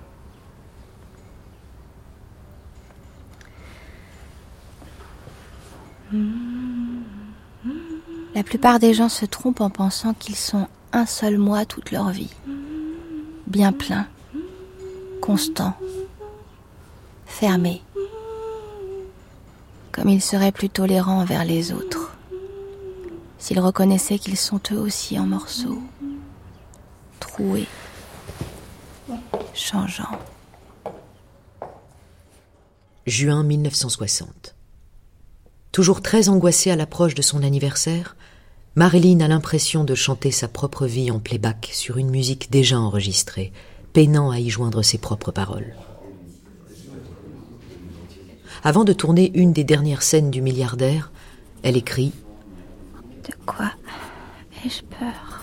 La 8.35 8.43
plupart 8.43 8.79
des 8.79 8.93
gens 8.93 9.07
se 9.07 9.25
trompent 9.25 9.61
en 9.61 9.69
pensant 9.69 10.13
qu'ils 10.13 10.35
sont 10.35 10.67
un 10.91 11.05
seul 11.05 11.37
moi 11.37 11.63
toute 11.65 11.91
leur 11.91 12.09
vie. 12.09 12.33
Bien 13.47 13.71
plein, 13.71 14.07
constant, 15.21 15.73
fermé, 17.25 17.81
comme 19.93 20.09
ils 20.09 20.21
seraient 20.21 20.51
plus 20.51 20.69
tolérants 20.69 21.21
envers 21.21 21.45
les 21.45 21.71
autres, 21.71 22.13
s'ils 23.37 23.61
reconnaissaient 23.61 24.19
qu'ils 24.19 24.35
sont 24.35 24.59
eux 24.73 24.79
aussi 24.79 25.17
en 25.17 25.27
morceaux, 25.27 25.81
troués, 27.21 27.67
changeants. 29.53 30.19
Juin 33.05 33.43
1960. 33.43 34.55
Toujours 35.75 36.01
très 36.01 36.29
angoissée 36.29 36.71
à 36.71 36.77
l'approche 36.77 37.15
de 37.15 37.21
son 37.21 37.43
anniversaire, 37.43 38.15
Marilyn 38.75 39.19
a 39.19 39.27
l'impression 39.27 39.83
de 39.83 39.93
chanter 39.93 40.31
sa 40.31 40.47
propre 40.47 40.85
vie 40.85 41.11
en 41.11 41.19
playback 41.19 41.69
sur 41.73 41.97
une 41.97 42.09
musique 42.09 42.49
déjà 42.49 42.79
enregistrée, 42.79 43.51
peinant 43.91 44.31
à 44.31 44.39
y 44.39 44.49
joindre 44.49 44.83
ses 44.83 44.97
propres 44.97 45.33
paroles. 45.33 45.75
Avant 48.63 48.85
de 48.85 48.93
tourner 48.93 49.33
une 49.33 49.51
des 49.51 49.65
dernières 49.65 50.01
scènes 50.01 50.31
du 50.31 50.41
milliardaire, 50.41 51.11
elle 51.61 51.75
écrit 51.75 52.13
De 53.27 53.35
quoi 53.45 53.73
ai-je 54.63 54.81
peur 54.83 55.41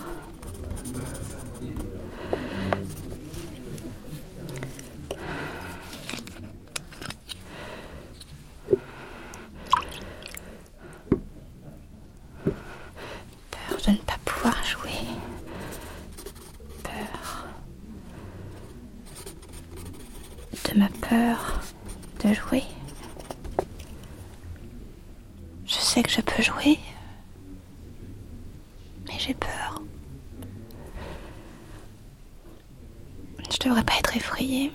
de 13.86 13.90
ne 13.90 13.96
pas 13.96 14.18
pouvoir 14.24 14.64
jouer. 14.64 14.90
Peur 16.82 17.46
de 20.72 20.78
ma 20.78 20.88
peur 20.88 21.60
de 22.24 22.32
jouer. 22.32 22.62
Je 25.66 25.74
sais 25.74 26.02
que 26.02 26.10
je 26.10 26.20
peux 26.20 26.42
jouer, 26.42 26.78
mais 29.06 29.18
j'ai 29.18 29.34
peur. 29.34 29.82
Je 33.50 33.58
devrais 33.68 33.84
pas 33.84 33.94
être 33.98 34.16
effrayée. 34.16 34.72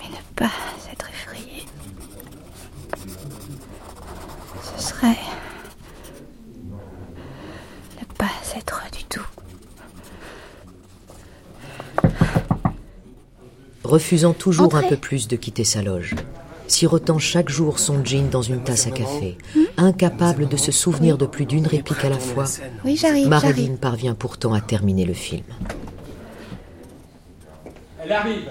Mais 0.00 0.08
ne 0.08 0.22
pas 0.36 0.50
être 0.92 1.08
effrayée. 1.08 1.66
Ce 4.76 4.82
serait 4.88 5.16
ne 8.00 8.04
pas 8.16 8.30
être 8.56 8.82
du 8.96 9.04
tout. 9.04 9.26
Refusant 13.94 14.32
toujours 14.32 14.66
Entrez. 14.66 14.86
un 14.86 14.88
peu 14.88 14.96
plus 14.96 15.28
de 15.28 15.36
quitter 15.36 15.62
sa 15.62 15.80
loge, 15.80 16.16
sirotant 16.66 17.20
chaque 17.20 17.48
jour 17.48 17.78
son 17.78 18.04
gin 18.04 18.28
dans 18.28 18.42
une 18.42 18.60
tasse 18.60 18.88
à 18.88 18.90
café, 18.90 19.38
incapable 19.76 20.48
de 20.48 20.56
se 20.56 20.72
souvenir 20.72 21.16
de 21.16 21.26
plus 21.26 21.46
d'une 21.46 21.68
réplique 21.68 22.04
à 22.04 22.08
la 22.08 22.18
fois, 22.18 22.46
Oui, 22.84 22.96
j'arrive, 22.96 23.28
Marilyn 23.28 23.76
parvient 23.76 24.14
pourtant 24.14 24.52
à 24.52 24.60
terminer 24.60 25.04
le 25.04 25.14
film. 25.14 25.44
Elle 28.02 28.12
arrive. 28.12 28.50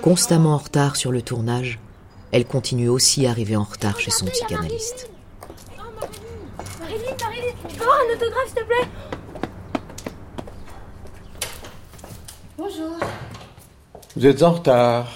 Constamment 0.00 0.54
en 0.54 0.58
retard 0.58 0.94
sur 0.94 1.10
le 1.10 1.22
tournage, 1.22 1.80
elle 2.30 2.44
continue 2.44 2.88
aussi 2.88 3.26
à 3.26 3.30
arriver 3.30 3.56
en 3.56 3.64
retard 3.64 3.98
chez 3.98 4.12
son 4.12 4.26
psychanalyste. 4.26 5.10
Marilyn, 6.94 7.16
Marilyn, 7.20 7.54
je 7.68 7.74
peux 7.74 7.82
avoir 7.82 7.98
un 7.98 8.14
autographe, 8.14 8.46
s'il 8.46 8.54
te 8.54 8.64
plaît? 8.64 8.88
Bonjour. 12.56 12.96
Vous 14.16 14.26
êtes 14.26 14.42
en 14.44 14.52
retard. 14.52 15.12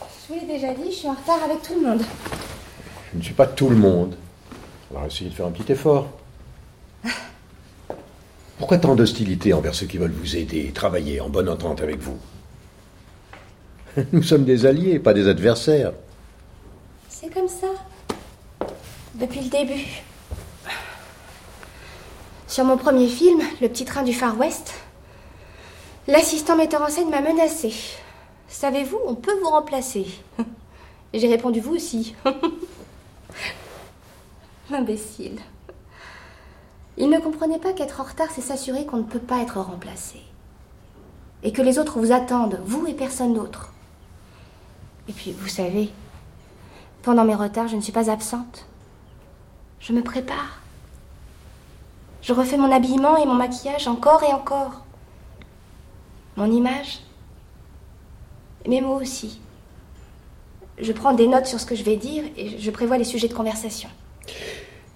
Je 0.00 0.32
vous 0.32 0.40
l'ai 0.40 0.46
déjà 0.46 0.72
dit, 0.72 0.90
je 0.90 0.96
suis 0.96 1.08
en 1.08 1.14
retard 1.14 1.42
avec 1.44 1.60
tout 1.60 1.74
le 1.74 1.86
monde. 1.86 2.02
Je 3.12 3.18
ne 3.18 3.22
suis 3.22 3.34
pas 3.34 3.46
tout 3.46 3.68
le 3.68 3.76
monde. 3.76 4.16
On 4.94 5.00
va 5.00 5.06
essayer 5.06 5.28
de 5.28 5.34
faire 5.34 5.46
un 5.46 5.50
petit 5.50 5.70
effort. 5.70 6.08
Pourquoi 8.58 8.78
tant 8.78 8.94
d'hostilité 8.94 9.52
envers 9.52 9.74
ceux 9.74 9.86
qui 9.86 9.98
veulent 9.98 10.12
vous 10.12 10.36
aider 10.36 10.66
et 10.68 10.72
travailler 10.72 11.20
en 11.20 11.28
bonne 11.28 11.48
entente 11.50 11.82
avec 11.82 11.98
vous? 11.98 12.18
Nous 14.12 14.22
sommes 14.22 14.44
des 14.44 14.64
alliés, 14.64 14.98
pas 14.98 15.12
des 15.12 15.28
adversaires. 15.28 15.92
C'est 17.10 17.32
comme 17.34 17.48
ça. 17.48 17.66
Depuis 19.14 19.40
le 19.40 19.50
début. 19.50 20.02
Sur 22.52 22.66
mon 22.66 22.76
premier 22.76 23.08
film, 23.08 23.40
Le 23.62 23.68
petit 23.70 23.86
train 23.86 24.02
du 24.02 24.12
Far 24.12 24.38
West, 24.38 24.74
l'assistant 26.06 26.54
metteur 26.54 26.82
en 26.82 26.90
scène 26.90 27.08
m'a 27.08 27.22
menacé. 27.22 27.72
Savez-vous, 28.46 28.98
on 29.06 29.14
peut 29.14 29.32
vous 29.40 29.48
remplacer. 29.48 30.04
J'ai 31.14 31.28
répondu 31.28 31.60
vous 31.60 31.76
aussi. 31.76 32.14
Imbécile. 34.70 35.40
Il 36.98 37.08
ne 37.08 37.20
comprenait 37.20 37.58
pas 37.58 37.72
qu'être 37.72 38.02
en 38.02 38.04
retard, 38.04 38.28
c'est 38.34 38.42
s'assurer 38.42 38.84
qu'on 38.84 38.98
ne 38.98 39.02
peut 39.04 39.18
pas 39.18 39.40
être 39.40 39.58
remplacé. 39.58 40.20
Et 41.42 41.52
que 41.52 41.62
les 41.62 41.78
autres 41.78 41.98
vous 41.98 42.12
attendent, 42.12 42.60
vous 42.66 42.86
et 42.86 42.92
personne 42.92 43.32
d'autre. 43.32 43.72
Et 45.08 45.14
puis, 45.14 45.32
vous 45.32 45.48
savez, 45.48 45.90
pendant 47.00 47.24
mes 47.24 47.34
retards, 47.34 47.68
je 47.68 47.76
ne 47.76 47.80
suis 47.80 47.92
pas 47.92 48.10
absente. 48.10 48.66
Je 49.80 49.94
me 49.94 50.02
prépare. 50.02 50.61
Je 52.22 52.32
refais 52.32 52.56
mon 52.56 52.70
habillement 52.70 53.16
et 53.16 53.26
mon 53.26 53.34
maquillage 53.34 53.88
encore 53.88 54.22
et 54.22 54.32
encore. 54.32 54.84
Mon 56.36 56.50
image. 56.50 57.00
Mes 58.66 58.80
mots 58.80 59.00
aussi. 59.00 59.40
Je 60.78 60.92
prends 60.92 61.12
des 61.12 61.26
notes 61.26 61.46
sur 61.46 61.60
ce 61.60 61.66
que 61.66 61.74
je 61.74 61.82
vais 61.82 61.96
dire 61.96 62.24
et 62.36 62.58
je 62.58 62.70
prévois 62.70 62.96
les 62.96 63.04
sujets 63.04 63.28
de 63.28 63.34
conversation. 63.34 63.88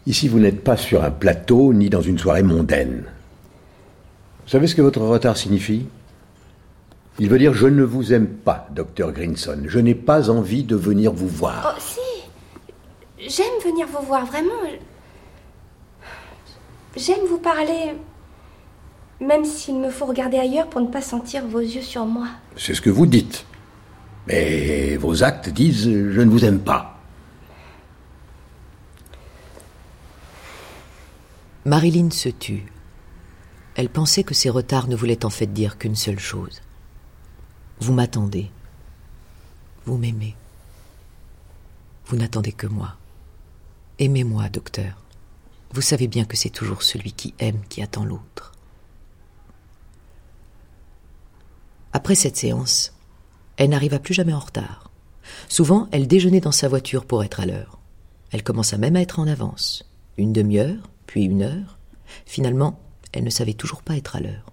Ici, 0.07 0.29
vous 0.29 0.39
n'êtes 0.39 0.63
pas 0.63 0.77
sur 0.77 1.03
un 1.03 1.11
plateau 1.11 1.73
ni 1.75 1.91
dans 1.91 2.01
une 2.01 2.19
soirée 2.19 2.45
mondaine. 2.45 3.05
Vous 4.45 4.51
savez 4.51 4.69
ce 4.69 4.77
que 4.77 4.83
votre 4.83 5.01
retard 5.01 5.37
signifie? 5.37 5.87
Il 7.19 7.29
veut 7.29 7.39
dire 7.39 7.55
je 7.55 7.67
ne 7.67 7.83
vous 7.83 8.13
aime 8.13 8.29
pas, 8.29 8.69
docteur 8.71 9.11
Grinson. 9.11 9.63
Je 9.67 9.79
n'ai 9.81 9.95
pas 9.95 10.31
envie 10.31 10.63
de 10.63 10.77
venir 10.77 11.13
vous 11.13 11.29
voir. 11.29 11.75
Oh, 11.75 11.81
si 11.81 12.01
J'aime 13.19 13.61
venir 13.65 13.89
vous 13.89 14.07
voir, 14.07 14.25
vraiment. 14.27 14.53
J'aime 16.97 17.27
vous 17.29 17.39
parler, 17.39 17.95
même 19.21 19.45
s'il 19.45 19.79
me 19.79 19.91
faut 19.91 20.07
regarder 20.07 20.39
ailleurs 20.39 20.71
pour 20.71 20.81
ne 20.81 20.87
pas 20.87 21.03
sentir 21.03 21.47
vos 21.47 21.61
yeux 21.61 21.83
sur 21.83 22.07
moi. 22.07 22.29
C'est 22.57 22.75
ce 22.75 22.81
que 22.81 22.89
vous 22.89 23.07
dites. 23.07 23.45
Mais 24.27 24.97
vos 24.97 25.23
actes 25.23 25.51
disent 25.51 25.85
je 25.85 26.21
ne 26.21 26.31
vous 26.31 26.45
aime 26.45 26.61
pas. 26.61 26.99
Marilyn 31.67 32.11
se 32.11 32.31
tut. 32.31 32.65
Elle 33.75 33.91
pensait 33.91 34.25
que 34.25 34.35
ses 34.35 34.49
retards 34.49 34.89
ne 34.89 34.97
voulaient 34.97 35.25
en 35.25 35.31
fait 35.31 35.53
dire 35.53 35.77
qu'une 35.77 35.97
seule 35.97 36.19
chose. 36.19 36.63
Vous 37.81 37.93
m'attendez. 37.93 38.51
Vous 39.85 39.99
m'aimez. 39.99 40.35
Vous 42.07 42.17
n'attendez 42.17 42.53
que 42.53 42.67
moi. 42.67 42.95
Aimez-moi, 43.99 44.49
docteur. 44.49 45.06
Vous 45.73 45.81
savez 45.83 46.09
bien 46.09 46.25
que 46.25 46.37
c'est 46.37 46.51
toujours 46.51 46.83
celui 46.83 47.13
qui 47.13 47.35
aime 47.39 47.61
qui 47.69 47.83
attend 47.83 48.05
l'autre. 48.05 48.53
Après 51.93 52.15
cette 52.15 52.37
séance, 52.37 52.93
elle 53.57 53.71
n'arriva 53.71 53.99
plus 53.99 54.15
jamais 54.15 54.33
en 54.33 54.39
retard. 54.39 54.91
Souvent, 55.49 55.89
elle 55.93 56.07
déjeunait 56.07 56.41
dans 56.41 56.53
sa 56.53 56.69
voiture 56.69 57.05
pour 57.05 57.25
être 57.25 57.41
à 57.41 57.47
l'heure. 57.47 57.79
Elle 58.33 58.43
commença 58.43 58.77
même 58.77 58.97
à 58.97 59.01
être 59.01 59.19
en 59.19 59.27
avance. 59.27 59.89
Une 60.19 60.33
demi-heure, 60.33 60.91
puis 61.07 61.25
une 61.25 61.43
heure. 61.43 61.79
Finalement, 62.27 62.79
elle 63.13 63.25
ne 63.25 63.31
savait 63.31 63.55
toujours 63.55 63.83
pas 63.83 63.97
être 63.97 64.17
à 64.17 64.21
l'heure. 64.21 64.53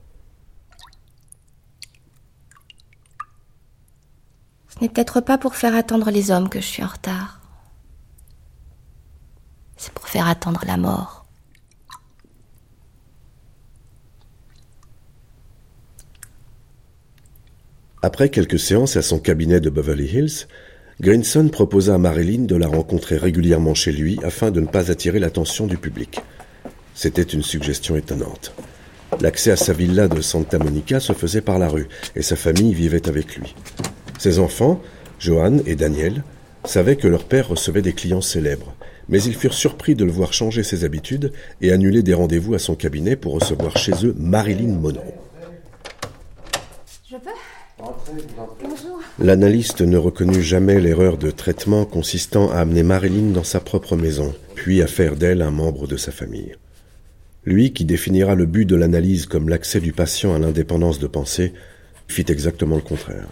Ce 4.69 4.79
n'est 4.81 4.89
peut-être 4.89 5.21
pas 5.21 5.37
pour 5.37 5.55
faire 5.55 5.75
attendre 5.75 6.09
les 6.09 6.31
hommes 6.31 6.49
que 6.49 6.59
je 6.59 6.65
suis 6.65 6.83
en 6.83 6.87
retard. 6.87 7.42
Pour 9.93 10.07
faire 10.07 10.27
attendre 10.27 10.63
la 10.65 10.77
mort. 10.77 11.25
Après 18.01 18.29
quelques 18.29 18.59
séances 18.59 18.97
à 18.97 19.01
son 19.01 19.17
cabinet 19.17 19.61
de 19.61 19.69
Beverly 19.69 20.05
Hills, 20.05 20.47
Grinson 20.99 21.47
proposa 21.47 21.95
à 21.95 21.97
Marilyn 21.97 22.43
de 22.43 22.55
la 22.55 22.67
rencontrer 22.67 23.17
régulièrement 23.17 23.73
chez 23.73 23.91
lui 23.93 24.19
afin 24.23 24.51
de 24.51 24.59
ne 24.59 24.67
pas 24.67 24.91
attirer 24.91 25.19
l'attention 25.19 25.67
du 25.67 25.77
public. 25.77 26.19
C'était 26.95 27.23
une 27.23 27.43
suggestion 27.43 27.95
étonnante. 27.95 28.53
L'accès 29.21 29.51
à 29.51 29.55
sa 29.55 29.73
villa 29.73 30.07
de 30.07 30.21
Santa 30.21 30.59
Monica 30.59 30.99
se 30.99 31.13
faisait 31.13 31.41
par 31.41 31.59
la 31.59 31.69
rue 31.69 31.87
et 32.15 32.21
sa 32.21 32.35
famille 32.35 32.73
vivait 32.73 33.07
avec 33.07 33.37
lui. 33.37 33.55
Ses 34.19 34.39
enfants, 34.39 34.81
Johan 35.19 35.59
et 35.65 35.75
Daniel, 35.75 36.23
savaient 36.65 36.95
que 36.95 37.07
leur 37.07 37.25
père 37.25 37.47
recevait 37.47 37.81
des 37.81 37.93
clients 37.93 38.21
célèbres, 38.21 38.75
mais 39.09 39.21
ils 39.23 39.35
furent 39.35 39.53
surpris 39.53 39.95
de 39.95 40.05
le 40.05 40.11
voir 40.11 40.33
changer 40.33 40.63
ses 40.63 40.83
habitudes 40.83 41.31
et 41.61 41.71
annuler 41.71 42.03
des 42.03 42.13
rendez-vous 42.13 42.53
à 42.53 42.59
son 42.59 42.75
cabinet 42.75 43.15
pour 43.15 43.33
recevoir 43.33 43.77
chez 43.77 43.93
eux 44.05 44.15
Marilyn 44.17 44.79
Monroe. 44.79 45.13
Je 47.09 47.17
peux? 47.17 47.29
Bonjour. 47.77 48.99
L'analyste 49.19 49.81
ne 49.81 49.97
reconnut 49.97 50.41
jamais 50.41 50.79
l'erreur 50.79 51.17
de 51.17 51.31
traitement 51.31 51.85
consistant 51.85 52.49
à 52.51 52.57
amener 52.57 52.83
Marilyn 52.83 53.31
dans 53.31 53.43
sa 53.43 53.59
propre 53.59 53.95
maison, 53.95 54.33
puis 54.55 54.81
à 54.81 54.87
faire 54.87 55.15
d'elle 55.15 55.41
un 55.41 55.51
membre 55.51 55.87
de 55.87 55.97
sa 55.97 56.11
famille. 56.11 56.55
Lui, 57.45 57.73
qui 57.73 57.83
définira 57.83 58.35
le 58.35 58.45
but 58.45 58.65
de 58.65 58.75
l'analyse 58.75 59.25
comme 59.25 59.49
l'accès 59.49 59.81
du 59.81 59.91
patient 59.91 60.33
à 60.33 60.39
l'indépendance 60.39 60.99
de 60.99 61.07
pensée, 61.07 61.53
fit 62.07 62.25
exactement 62.29 62.77
le 62.77 62.81
contraire. 62.81 63.27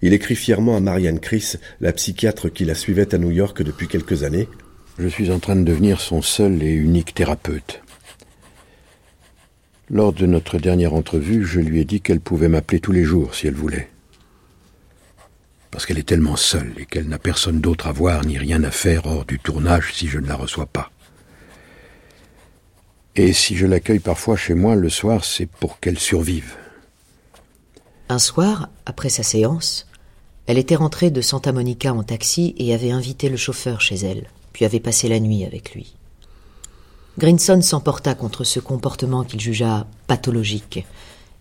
Il 0.00 0.12
écrit 0.12 0.36
fièrement 0.36 0.76
à 0.76 0.80
Marianne 0.80 1.18
Chris, 1.18 1.54
la 1.80 1.92
psychiatre 1.92 2.48
qui 2.48 2.64
la 2.64 2.74
suivait 2.74 3.14
à 3.14 3.18
New 3.18 3.30
York 3.30 3.62
depuis 3.62 3.88
quelques 3.88 4.22
années. 4.22 4.48
Je 4.98 5.08
suis 5.08 5.30
en 5.30 5.38
train 5.38 5.56
de 5.56 5.64
devenir 5.64 6.00
son 6.00 6.22
seul 6.22 6.62
et 6.62 6.72
unique 6.72 7.14
thérapeute. 7.14 7.82
Lors 9.90 10.12
de 10.12 10.26
notre 10.26 10.58
dernière 10.58 10.94
entrevue, 10.94 11.44
je 11.44 11.60
lui 11.60 11.80
ai 11.80 11.84
dit 11.84 12.00
qu'elle 12.00 12.20
pouvait 12.20 12.48
m'appeler 12.48 12.78
tous 12.78 12.92
les 12.92 13.04
jours 13.04 13.34
si 13.34 13.46
elle 13.46 13.54
voulait. 13.54 13.88
Parce 15.70 15.86
qu'elle 15.86 15.98
est 15.98 16.08
tellement 16.08 16.36
seule 16.36 16.72
et 16.78 16.86
qu'elle 16.86 17.08
n'a 17.08 17.18
personne 17.18 17.60
d'autre 17.60 17.88
à 17.88 17.92
voir 17.92 18.24
ni 18.24 18.38
rien 18.38 18.62
à 18.64 18.70
faire 18.70 19.06
hors 19.06 19.24
du 19.24 19.38
tournage 19.38 19.94
si 19.94 20.06
je 20.06 20.18
ne 20.18 20.26
la 20.26 20.34
reçois 20.34 20.66
pas. 20.66 20.90
Et 23.16 23.32
si 23.32 23.56
je 23.56 23.66
l'accueille 23.66 23.98
parfois 23.98 24.36
chez 24.36 24.54
moi 24.54 24.76
le 24.76 24.88
soir, 24.88 25.24
c'est 25.24 25.46
pour 25.46 25.80
qu'elle 25.80 25.98
survive. 25.98 26.54
Un 28.08 28.18
soir, 28.18 28.68
après 28.86 29.08
sa 29.08 29.22
séance, 29.22 29.87
elle 30.48 30.56
était 30.56 30.76
rentrée 30.76 31.10
de 31.10 31.20
Santa 31.20 31.52
Monica 31.52 31.92
en 31.92 32.02
taxi 32.02 32.54
et 32.56 32.72
avait 32.72 32.90
invité 32.90 33.28
le 33.28 33.36
chauffeur 33.36 33.82
chez 33.82 33.96
elle, 33.96 34.30
puis 34.54 34.64
avait 34.64 34.80
passé 34.80 35.06
la 35.06 35.20
nuit 35.20 35.44
avec 35.44 35.74
lui. 35.74 35.94
Grinson 37.18 37.60
s'emporta 37.60 38.14
contre 38.14 38.44
ce 38.44 38.58
comportement 38.58 39.24
qu'il 39.24 39.40
jugea 39.40 39.86
pathologique, 40.06 40.86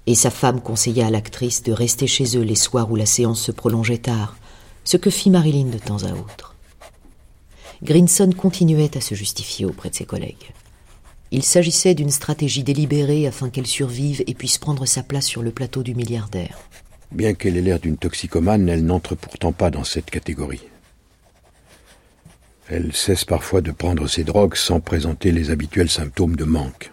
et 0.07 0.15
sa 0.15 0.29
femme 0.29 0.59
conseilla 0.59 1.07
à 1.07 1.09
l'actrice 1.09 1.63
de 1.63 1.71
rester 1.71 2.05
chez 2.05 2.37
eux 2.37 2.41
les 2.41 2.55
soirs 2.55 2.91
où 2.91 2.97
la 2.97 3.05
séance 3.05 3.41
se 3.41 3.53
prolongeait 3.53 3.97
tard, 3.99 4.35
ce 4.83 4.97
que 4.97 5.09
fit 5.09 5.29
Marilyn 5.29 5.69
de 5.69 5.77
temps 5.77 6.03
à 6.03 6.11
autre. 6.11 6.53
Grinson 7.83 8.31
continuait 8.37 8.97
à 8.97 9.01
se 9.01 9.15
justifier 9.15 9.65
auprès 9.65 9.89
de 9.89 9.95
ses 9.95 10.05
collègues. 10.05 10.51
Il 11.31 11.43
s'agissait 11.43 11.95
d'une 11.95 12.11
stratégie 12.11 12.63
délibérée 12.63 13.25
afin 13.25 13.49
qu'elle 13.49 13.67
survive 13.67 14.21
et 14.27 14.33
puisse 14.33 14.57
prendre 14.57 14.85
sa 14.85 15.01
place 15.01 15.27
sur 15.27 15.43
le 15.43 15.51
plateau 15.51 15.81
du 15.81 15.95
milliardaire. 15.95 16.57
Bien 17.11 17.33
qu'elle 17.33 17.57
ait 17.57 17.61
l'air 17.61 17.79
d'une 17.79 17.97
toxicomane, 17.97 18.67
elle 18.67 18.85
n'entre 18.85 19.15
pourtant 19.15 19.51
pas 19.51 19.69
dans 19.69 19.83
cette 19.83 20.09
catégorie. 20.09 20.67
Elle 22.69 22.93
cesse 22.93 23.23
parfois 23.23 23.61
de 23.61 23.71
prendre 23.71 24.07
ses 24.07 24.25
drogues 24.25 24.55
sans 24.55 24.81
présenter 24.81 25.31
les 25.31 25.51
habituels 25.51 25.89
symptômes 25.89 26.35
de 26.35 26.43
manque. 26.43 26.91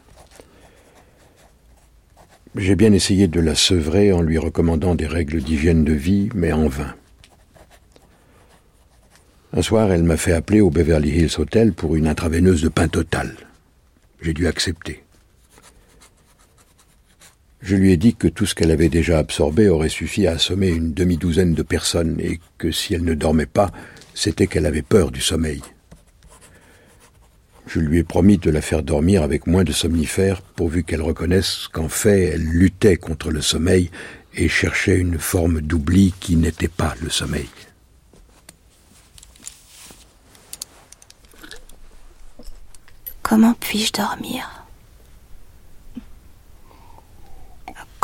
J'ai 2.54 2.76
bien 2.76 2.92
essayé 2.92 3.26
de 3.26 3.40
la 3.40 3.56
sevrer 3.56 4.12
en 4.12 4.22
lui 4.22 4.38
recommandant 4.38 4.94
des 4.94 5.08
règles 5.08 5.42
d'hygiène 5.42 5.84
de 5.84 5.92
vie, 5.92 6.28
mais 6.34 6.52
en 6.52 6.68
vain. 6.68 6.94
Un 9.52 9.62
soir, 9.62 9.92
elle 9.92 10.02
m'a 10.02 10.16
fait 10.16 10.32
appeler 10.32 10.60
au 10.60 10.70
Beverly 10.70 11.10
Hills 11.10 11.38
Hotel 11.38 11.72
pour 11.72 11.96
une 11.96 12.06
intraveineuse 12.06 12.62
de 12.62 12.68
pain 12.68 12.86
total. 12.88 13.34
J'ai 14.20 14.32
dû 14.32 14.46
accepter. 14.46 15.03
Je 17.64 17.76
lui 17.76 17.92
ai 17.92 17.96
dit 17.96 18.14
que 18.14 18.28
tout 18.28 18.44
ce 18.44 18.54
qu'elle 18.54 18.70
avait 18.70 18.90
déjà 18.90 19.18
absorbé 19.18 19.70
aurait 19.70 19.88
suffi 19.88 20.26
à 20.26 20.32
assommer 20.32 20.68
une 20.68 20.92
demi-douzaine 20.92 21.54
de 21.54 21.62
personnes 21.62 22.20
et 22.20 22.38
que 22.58 22.70
si 22.70 22.92
elle 22.92 23.04
ne 23.04 23.14
dormait 23.14 23.46
pas, 23.46 23.72
c'était 24.12 24.46
qu'elle 24.46 24.66
avait 24.66 24.82
peur 24.82 25.10
du 25.10 25.22
sommeil. 25.22 25.62
Je 27.66 27.80
lui 27.80 28.00
ai 28.00 28.04
promis 28.04 28.36
de 28.36 28.50
la 28.50 28.60
faire 28.60 28.82
dormir 28.82 29.22
avec 29.22 29.46
moins 29.46 29.64
de 29.64 29.72
somnifères 29.72 30.42
pourvu 30.42 30.84
qu'elle 30.84 31.00
reconnaisse 31.00 31.66
qu'en 31.72 31.88
fait 31.88 32.34
elle 32.34 32.44
luttait 32.44 32.98
contre 32.98 33.30
le 33.30 33.40
sommeil 33.40 33.90
et 34.34 34.46
cherchait 34.46 34.98
une 34.98 35.18
forme 35.18 35.62
d'oubli 35.62 36.12
qui 36.20 36.36
n'était 36.36 36.68
pas 36.68 36.94
le 37.00 37.08
sommeil. 37.08 37.48
Comment 43.22 43.54
puis-je 43.58 43.92
dormir? 43.92 44.63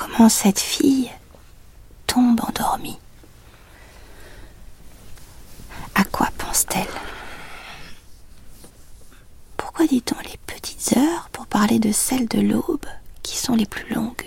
Comment 0.00 0.30
cette 0.30 0.60
fille 0.60 1.10
tombe 2.06 2.40
endormie? 2.40 2.98
À 5.94 6.04
quoi 6.04 6.28
pense-t-elle? 6.38 6.86
Pourquoi 9.58 9.86
dit-on 9.86 10.18
les 10.24 10.38
petites 10.46 10.96
heures 10.96 11.28
pour 11.32 11.46
parler 11.46 11.78
de 11.78 11.92
celles 11.92 12.28
de 12.28 12.40
l'aube 12.40 12.86
qui 13.22 13.36
sont 13.36 13.54
les 13.54 13.66
plus 13.66 13.92
longues? 13.92 14.24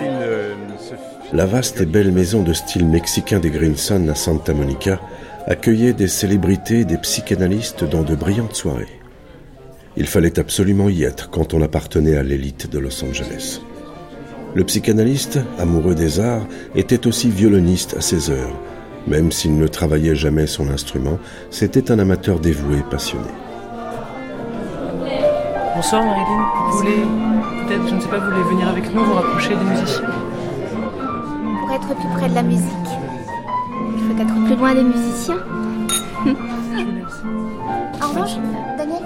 Euh, 0.00 0.54
La 1.32 1.46
vaste 1.46 1.80
et 1.80 1.86
belle 1.86 2.12
maison 2.12 2.42
de 2.42 2.52
style 2.52 2.86
mexicain 2.86 3.38
des 3.38 3.50
Grinson 3.50 4.08
à 4.08 4.14
Santa 4.14 4.54
Monica 4.54 5.00
accueillait 5.46 5.92
des 5.92 6.08
célébrités 6.08 6.80
et 6.80 6.84
des 6.84 6.98
psychanalystes 6.98 7.84
dans 7.84 8.02
de 8.02 8.14
brillantes 8.14 8.54
soirées. 8.54 9.00
Il 9.96 10.06
fallait 10.06 10.38
absolument 10.38 10.88
y 10.88 11.02
être 11.02 11.30
quand 11.30 11.54
on 11.54 11.62
appartenait 11.62 12.16
à 12.16 12.22
l'élite 12.22 12.70
de 12.70 12.78
Los 12.78 13.02
Angeles. 13.04 13.60
Le 14.54 14.64
psychanalyste, 14.64 15.40
amoureux 15.58 15.94
des 15.94 16.20
arts, 16.20 16.46
était 16.74 17.06
aussi 17.06 17.30
violoniste 17.30 17.94
à 17.96 18.00
ses 18.00 18.30
heures. 18.30 18.56
Même 19.06 19.32
s'il 19.32 19.58
ne 19.58 19.66
travaillait 19.66 20.14
jamais 20.14 20.46
son 20.46 20.68
instrument, 20.68 21.18
c'était 21.50 21.90
un 21.90 21.98
amateur 21.98 22.40
dévoué, 22.40 22.78
passionné. 22.90 23.28
Bonsoir 25.78 26.04
Marilyn. 26.04 26.50
Vous 26.66 26.78
voulez, 26.78 27.04
peut-être, 27.68 27.88
je 27.88 27.94
ne 27.94 28.00
sais 28.00 28.08
pas, 28.08 28.18
vous 28.18 28.32
voulez 28.32 28.42
venir 28.50 28.66
avec 28.66 28.92
nous, 28.92 29.04
vous 29.04 29.14
rapprocher 29.14 29.50
des 29.50 29.64
musiciens 29.64 30.10
Pour 31.60 31.70
être 31.70 31.94
plus 31.94 32.08
près 32.16 32.28
de 32.28 32.34
la 32.34 32.42
musique, 32.42 32.72
il 33.96 34.02
faut 34.02 34.20
être 34.20 34.44
plus 34.44 34.56
loin 34.56 34.74
des 34.74 34.82
musiciens. 34.82 35.36
en 38.02 38.08
revanche, 38.08 38.32
Daniel, 38.76 39.04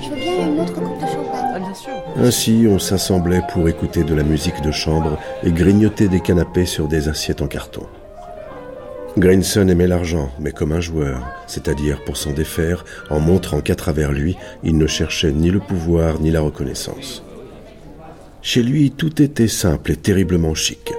je 0.00 0.10
veux 0.10 0.14
bien 0.14 0.46
une 0.46 0.60
autre 0.60 0.74
coupe 0.74 0.94
de 0.94 1.06
champagne. 1.06 1.52
Ah, 1.56 1.58
bien 1.58 1.74
sûr. 1.74 1.92
Ainsi, 2.16 2.68
on 2.70 2.78
s'assemblait 2.78 3.42
pour 3.52 3.68
écouter 3.68 4.04
de 4.04 4.14
la 4.14 4.22
musique 4.22 4.60
de 4.60 4.70
chambre 4.70 5.18
et 5.42 5.50
grignoter 5.50 6.06
des 6.06 6.20
canapés 6.20 6.66
sur 6.66 6.86
des 6.86 7.08
assiettes 7.08 7.42
en 7.42 7.48
carton. 7.48 7.82
Grayson 9.18 9.68
aimait 9.68 9.86
l'argent, 9.86 10.30
mais 10.38 10.52
comme 10.52 10.72
un 10.72 10.80
joueur, 10.80 11.22
c'est-à-dire 11.46 12.04
pour 12.04 12.18
s'en 12.18 12.32
défaire 12.32 12.84
en 13.08 13.18
montrant 13.18 13.62
qu'à 13.62 13.74
travers 13.74 14.12
lui, 14.12 14.36
il 14.62 14.76
ne 14.76 14.86
cherchait 14.86 15.32
ni 15.32 15.50
le 15.50 15.58
pouvoir 15.58 16.20
ni 16.20 16.30
la 16.30 16.42
reconnaissance. 16.42 17.22
Chez 18.42 18.62
lui, 18.62 18.90
tout 18.90 19.22
était 19.22 19.48
simple 19.48 19.92
et 19.92 19.96
terriblement 19.96 20.54
chic. 20.54 20.92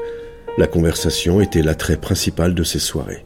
La 0.57 0.65
conversation 0.65 1.41
était 1.41 1.61
l'attrait 1.61 1.97
principal 1.97 2.55
de 2.55 2.63
ses 2.63 2.79
soirées. 2.79 3.23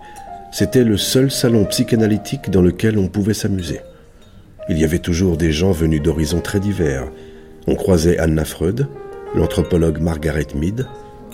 C'était 0.52 0.84
le 0.84 0.98
seul 0.98 1.32
salon 1.32 1.64
psychanalytique 1.64 2.50
dans 2.50 2.62
lequel 2.62 2.98
on 2.98 3.08
pouvait 3.08 3.34
s'amuser. 3.34 3.80
Il 4.68 4.78
y 4.78 4.84
avait 4.84 5.00
toujours 5.00 5.38
des 5.38 5.54
gens 5.54 5.72
venus 5.72 6.02
d'horizons 6.02 6.42
très 6.42 6.60
divers. 6.60 7.10
On 7.66 7.76
croisait 7.76 8.18
Anna 8.18 8.44
Freud, 8.44 8.88
l'anthropologue 9.36 10.02
Margaret 10.02 10.48
Mead, 10.54 10.86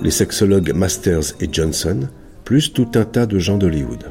les 0.03 0.11
sexologues 0.11 0.73
Masters 0.73 1.33
et 1.41 1.49
Johnson, 1.51 2.07
plus 2.47 2.71
tout 2.71 2.87
un 2.95 3.03
tas 3.03 3.25
de 3.25 3.39
gens 3.39 3.57
d'Hollywood. 3.57 4.09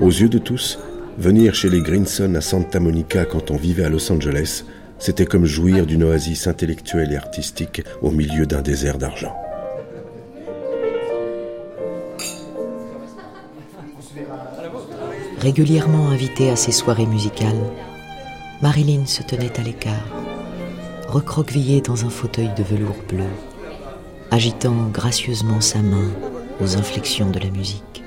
Aux 0.00 0.10
yeux 0.10 0.28
de 0.28 0.38
tous, 0.38 0.78
venir 1.18 1.56
chez 1.56 1.68
les 1.68 1.80
Greenson 1.80 2.32
à 2.36 2.40
Santa 2.40 2.78
Monica 2.78 3.24
quand 3.24 3.50
on 3.50 3.56
vivait 3.56 3.82
à 3.82 3.88
Los 3.88 4.12
Angeles, 4.12 4.62
c'était 5.00 5.26
comme 5.26 5.44
jouir 5.44 5.86
d'une 5.86 6.04
oasis 6.04 6.46
intellectuelle 6.46 7.12
et 7.12 7.16
artistique 7.16 7.82
au 8.00 8.12
milieu 8.12 8.46
d'un 8.46 8.62
désert 8.62 8.96
d'argent. 8.96 9.34
Régulièrement 15.40 16.10
invitée 16.10 16.50
à 16.50 16.54
ses 16.54 16.70
soirées 16.70 17.06
musicales, 17.06 17.72
Marilyn 18.62 19.04
se 19.04 19.24
tenait 19.24 19.58
à 19.58 19.64
l'écart, 19.64 20.14
recroquevillée 21.08 21.80
dans 21.80 22.04
un 22.04 22.10
fauteuil 22.10 22.50
de 22.56 22.62
velours 22.62 23.02
bleu, 23.08 23.26
agitant 24.30 24.90
gracieusement 24.92 25.60
sa 25.60 25.80
main 25.82 26.12
aux 26.60 26.76
inflexions 26.76 27.30
de 27.30 27.38
la 27.38 27.50
musique. 27.50 28.02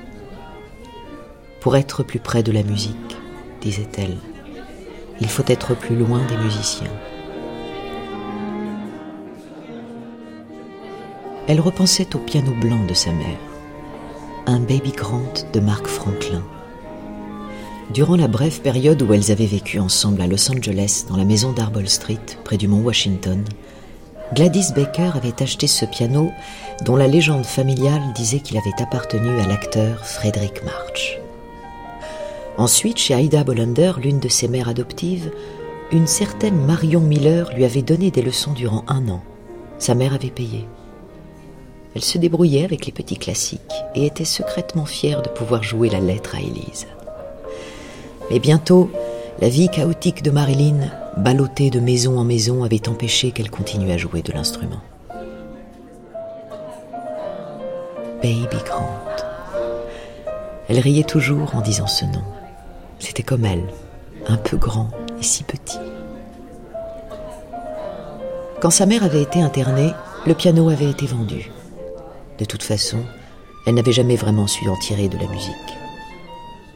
Pour 1.60 1.76
être 1.76 2.02
plus 2.02 2.18
près 2.18 2.42
de 2.42 2.52
la 2.52 2.62
musique, 2.62 3.16
disait-elle, 3.60 4.16
il 5.20 5.28
faut 5.28 5.44
être 5.46 5.74
plus 5.74 5.96
loin 5.96 6.20
des 6.26 6.36
musiciens. 6.36 6.90
Elle 11.46 11.60
repensait 11.60 12.14
au 12.14 12.18
piano 12.18 12.52
blanc 12.60 12.84
de 12.86 12.94
sa 12.94 13.12
mère, 13.12 13.38
un 14.46 14.60
baby 14.60 14.92
grand 14.92 15.46
de 15.52 15.60
Mark 15.60 15.86
Franklin 15.86 16.42
Durant 17.92 18.14
la 18.14 18.28
brève 18.28 18.60
période 18.60 19.02
où 19.02 19.12
elles 19.12 19.32
avaient 19.32 19.46
vécu 19.46 19.80
ensemble 19.80 20.22
à 20.22 20.28
Los 20.28 20.48
Angeles, 20.48 21.06
dans 21.08 21.16
la 21.16 21.24
maison 21.24 21.52
d'Arbol 21.52 21.88
Street, 21.88 22.20
près 22.44 22.56
du 22.56 22.68
mont 22.68 22.82
Washington, 22.82 23.44
Gladys 24.32 24.72
Baker 24.76 25.10
avait 25.16 25.42
acheté 25.42 25.66
ce 25.66 25.84
piano 25.84 26.30
dont 26.84 26.94
la 26.94 27.08
légende 27.08 27.44
familiale 27.44 28.12
disait 28.14 28.38
qu'il 28.38 28.58
avait 28.58 28.80
appartenu 28.80 29.40
à 29.40 29.46
l'acteur 29.46 30.06
Frederick 30.06 30.62
March. 30.64 31.18
Ensuite, 32.56 32.98
chez 32.98 33.20
Ida 33.20 33.42
Bollander, 33.42 33.92
l'une 34.00 34.20
de 34.20 34.28
ses 34.28 34.46
mères 34.46 34.68
adoptives, 34.68 35.32
une 35.90 36.06
certaine 36.06 36.54
Marion 36.54 37.00
Miller 37.00 37.50
lui 37.56 37.64
avait 37.64 37.82
donné 37.82 38.12
des 38.12 38.22
leçons 38.22 38.52
durant 38.52 38.84
un 38.86 39.08
an. 39.08 39.20
Sa 39.80 39.96
mère 39.96 40.14
avait 40.14 40.30
payé. 40.30 40.68
Elle 41.96 42.02
se 42.02 42.18
débrouillait 42.18 42.64
avec 42.64 42.86
les 42.86 42.92
petits 42.92 43.18
classiques 43.18 43.60
et 43.96 44.06
était 44.06 44.24
secrètement 44.24 44.86
fière 44.86 45.22
de 45.22 45.28
pouvoir 45.28 45.64
jouer 45.64 45.88
la 45.88 45.98
lettre 45.98 46.36
à 46.36 46.40
Élise. 46.40 46.86
Mais 48.30 48.38
bientôt, 48.38 48.92
la 49.40 49.48
vie 49.48 49.68
chaotique 49.68 50.22
de 50.22 50.30
Marilyn, 50.30 50.92
ballottée 51.16 51.70
de 51.70 51.80
maison 51.80 52.18
en 52.18 52.24
maison, 52.24 52.64
avait 52.64 52.88
empêché 52.88 53.32
qu'elle 53.32 53.50
continue 53.50 53.90
à 53.90 53.96
jouer 53.96 54.22
de 54.22 54.32
l'instrument. 54.32 54.80
Baby 58.22 58.56
Grant. 58.64 59.00
Elle 60.68 60.78
riait 60.78 61.04
toujours 61.04 61.54
en 61.54 61.62
disant 61.62 61.86
ce 61.86 62.04
nom. 62.04 62.22
C'était 62.98 63.22
comme 63.22 63.44
elle, 63.44 63.64
un 64.28 64.36
peu 64.36 64.56
grand 64.56 64.90
et 65.18 65.22
si 65.22 65.42
petit. 65.42 65.78
Quand 68.60 68.70
sa 68.70 68.86
mère 68.86 69.02
avait 69.02 69.22
été 69.22 69.42
internée, 69.42 69.92
le 70.26 70.34
piano 70.34 70.68
avait 70.68 70.90
été 70.90 71.06
vendu. 71.06 71.50
De 72.38 72.44
toute 72.44 72.62
façon, 72.62 72.98
elle 73.66 73.74
n'avait 73.74 73.92
jamais 73.92 74.16
vraiment 74.16 74.46
su 74.46 74.68
en 74.68 74.76
tirer 74.76 75.08
de 75.08 75.18
la 75.18 75.26
musique. 75.26 75.54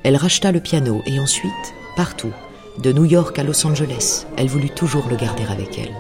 Elle 0.02 0.16
racheta 0.16 0.50
le 0.50 0.60
piano 0.60 1.02
et 1.06 1.20
ensuite, 1.20 1.74
partout, 1.96 2.32
de 2.78 2.92
New 2.92 3.04
York 3.04 3.38
à 3.38 3.44
Los 3.44 3.66
Angeles, 3.66 4.26
elle 4.36 4.48
voulut 4.48 4.70
toujours 4.70 5.06
le 5.08 5.16
garder 5.16 5.44
avec 5.48 5.78
elle. 5.78 5.94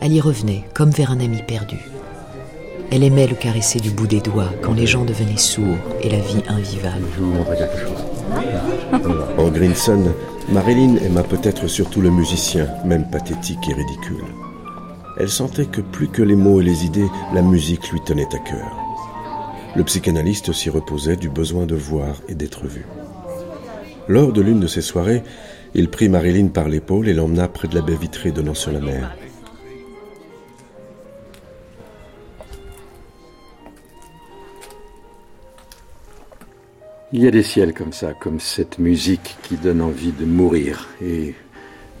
Elle 0.00 0.12
y 0.12 0.20
revenait, 0.20 0.64
comme 0.74 0.90
vers 0.90 1.10
un 1.10 1.20
ami 1.20 1.42
perdu. 1.46 1.78
Elle 2.90 3.04
aimait 3.04 3.26
le 3.26 3.36
caresser 3.36 3.80
du 3.80 3.90
bout 3.90 4.06
des 4.06 4.20
doigts 4.20 4.50
quand 4.62 4.72
les 4.72 4.86
gens 4.86 5.04
devenaient 5.04 5.36
sourds 5.36 5.76
et 6.00 6.08
la 6.08 6.18
vie 6.18 6.42
invivable. 6.48 7.04
En 9.38 9.48
Greenson, 9.48 10.12
Marilyn 10.48 10.96
aima 10.96 11.22
peut-être 11.22 11.68
surtout 11.68 12.00
le 12.00 12.10
musicien, 12.10 12.66
même 12.84 13.08
pathétique 13.10 13.68
et 13.68 13.74
ridicule. 13.74 14.24
Elle 15.18 15.28
sentait 15.28 15.66
que 15.66 15.82
plus 15.82 16.08
que 16.08 16.22
les 16.22 16.34
mots 16.34 16.60
et 16.60 16.64
les 16.64 16.84
idées, 16.84 17.08
la 17.34 17.42
musique 17.42 17.90
lui 17.90 18.00
tenait 18.00 18.34
à 18.34 18.38
cœur. 18.38 18.76
Le 19.76 19.84
psychanalyste 19.84 20.52
s'y 20.52 20.70
reposait 20.70 21.16
du 21.16 21.28
besoin 21.28 21.66
de 21.66 21.76
voir 21.76 22.16
et 22.28 22.34
d'être 22.34 22.66
vu. 22.66 22.86
Lors 24.08 24.32
de 24.32 24.40
l'une 24.40 24.60
de 24.60 24.66
ces 24.66 24.82
soirées, 24.82 25.22
il 25.74 25.88
prit 25.88 26.08
Marilyn 26.08 26.48
par 26.48 26.68
l'épaule 26.68 27.08
et 27.08 27.14
l'emmena 27.14 27.48
près 27.48 27.68
de 27.68 27.74
la 27.74 27.82
baie 27.82 27.96
vitrée 27.96 28.32
donnant 28.32 28.54
sur 28.54 28.72
la 28.72 28.80
mer. 28.80 29.16
Il 37.12 37.24
y 37.24 37.26
a 37.26 37.30
des 37.30 37.42
ciels 37.42 37.74
comme 37.74 37.92
ça, 37.92 38.12
comme 38.12 38.38
cette 38.38 38.78
musique 38.78 39.36
qui 39.42 39.56
donne 39.56 39.80
envie 39.80 40.12
de 40.12 40.24
mourir 40.24 40.88
et 41.02 41.34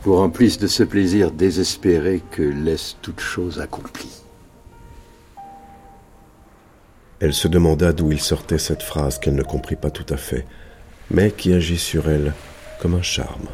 vous 0.02 0.16
remplissent 0.16 0.58
de 0.58 0.68
ce 0.68 0.84
plaisir 0.84 1.32
désespéré 1.32 2.22
que 2.30 2.42
laisse 2.42 2.96
toute 3.02 3.20
chose 3.20 3.60
accomplie. 3.60 4.22
Elle 7.18 7.34
se 7.34 7.48
demanda 7.48 7.92
d'où 7.92 8.12
il 8.12 8.20
sortait 8.20 8.58
cette 8.58 8.82
phrase 8.82 9.18
qu'elle 9.18 9.34
ne 9.34 9.42
comprit 9.42 9.76
pas 9.76 9.90
tout 9.90 10.06
à 10.08 10.16
fait 10.16 10.46
mais 11.10 11.30
qui 11.30 11.52
agit 11.52 11.78
sur 11.78 12.08
elle 12.08 12.32
comme 12.80 12.94
un 12.94 13.02
charme. 13.02 13.48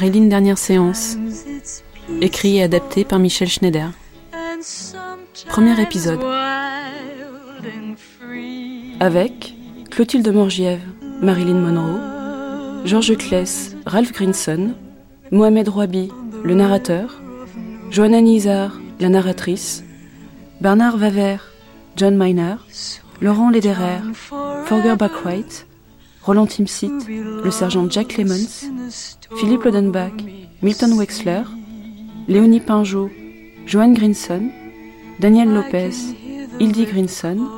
Marilyn 0.00 0.28
Dernière 0.28 0.58
Séance, 0.58 1.16
écrit 2.20 2.58
et 2.58 2.62
adapté 2.62 3.04
par 3.04 3.18
Michel 3.18 3.48
Schneider. 3.48 3.90
Premier 5.48 5.82
épisode. 5.82 6.20
Avec 9.00 9.56
Clotilde 9.90 10.32
Morgiève, 10.32 10.82
Marilyn 11.20 11.58
Monroe, 11.58 12.86
Georges 12.86 13.16
Kless, 13.16 13.74
Ralph 13.86 14.12
Grinson, 14.12 14.74
Mohamed 15.32 15.68
Rouabi, 15.68 16.12
le 16.44 16.54
narrateur, 16.54 17.20
Johanna 17.90 18.20
Nizar, 18.20 18.78
la 19.00 19.08
narratrice, 19.08 19.82
Bernard 20.60 20.96
Vaver, 20.96 21.38
John 21.96 22.16
Miner, 22.16 22.54
Laurent 23.20 23.50
Lederer, 23.50 23.98
Forger 24.14 24.94
Backwright, 24.94 25.66
Roland 26.28 26.44
Timsit, 26.44 26.92
le 27.08 27.50
sergent 27.50 27.88
Jack 27.88 28.08
Clemens, 28.08 28.66
Philippe 29.38 29.64
Lodenbach, 29.64 30.12
Milton 30.60 30.92
Wexler, 30.98 31.44
Léonie 32.28 32.60
Pinjot, 32.60 33.08
Joanne 33.64 33.94
Grinson, 33.94 34.50
Daniel 35.20 35.48
Lopez, 35.48 35.94
Hildy 36.60 36.84
Grinson, 36.84 37.48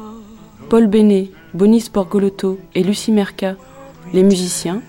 Paul 0.69 0.87
Bénet, 0.87 1.33
Bonis 1.53 1.87
Borgolotto 1.93 2.61
et 2.77 2.85
Lucie 2.85 3.11
Merca, 3.11 3.57
les 4.13 4.23
musiciens, 4.23 4.83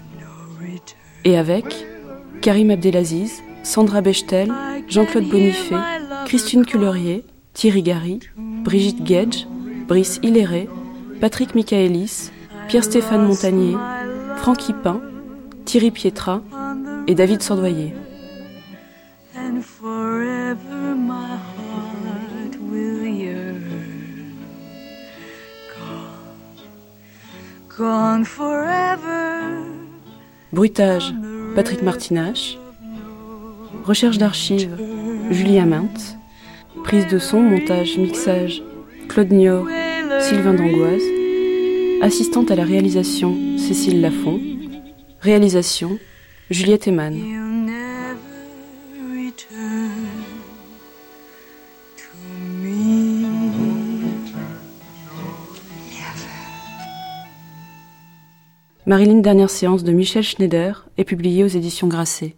et 1.26 1.36
avec 1.36 1.88
Karim 2.44 2.70
Abdelaziz, 2.70 3.42
Sandra 3.64 4.02
Bechtel, 4.02 4.54
Jean-Claude 4.90 5.28
Bonifay, 5.28 5.78
Christine 6.28 6.68
Cullerier, 6.68 7.26
Thierry 7.56 7.82
Gary, 7.82 8.20
Brigitte 8.38 9.04
Gage, 9.04 9.48
Brice 9.88 10.20
Hilleret, 10.22 10.70
Patrick 11.20 11.56
Michaelis, 11.56 12.30
Pierre-Stéphane 12.72 13.26
Montagnier, 13.26 13.76
Francky 14.38 14.72
Pain, 14.72 15.02
Thierry 15.66 15.92
Pietra 15.92 16.42
et 17.06 17.16
David 17.16 17.42
Sordoyer. 17.42 17.94
Bruitage, 30.54 31.14
Patrick 31.54 31.84
Martinache. 31.84 32.58
Recherche 33.84 34.18
d'archives, 34.18 34.78
Julie 35.30 35.60
Aminthe. 35.60 36.16
Prise 36.86 37.10
de 37.10 37.20
son, 37.20 37.42
montage, 37.42 37.98
mixage, 37.98 38.64
Claude 39.10 39.34
Niort, 39.34 39.68
Sylvain 40.22 40.54
Dangoise. 40.54 41.21
Assistante 42.02 42.50
à 42.50 42.56
la 42.56 42.64
réalisation, 42.64 43.38
Cécile 43.60 44.02
Lafont. 44.02 44.40
Réalisation, 45.20 46.00
Juliette 46.50 46.88
Eman. 46.88 47.14
Marilyn 58.88 59.20
Dernière 59.20 59.52
séance 59.52 59.84
de 59.84 59.92
Michel 59.92 60.24
Schneider 60.24 60.90
est 60.98 61.04
publiée 61.04 61.44
aux 61.44 61.48
éditions 61.48 61.88
Grasset. 61.88 62.36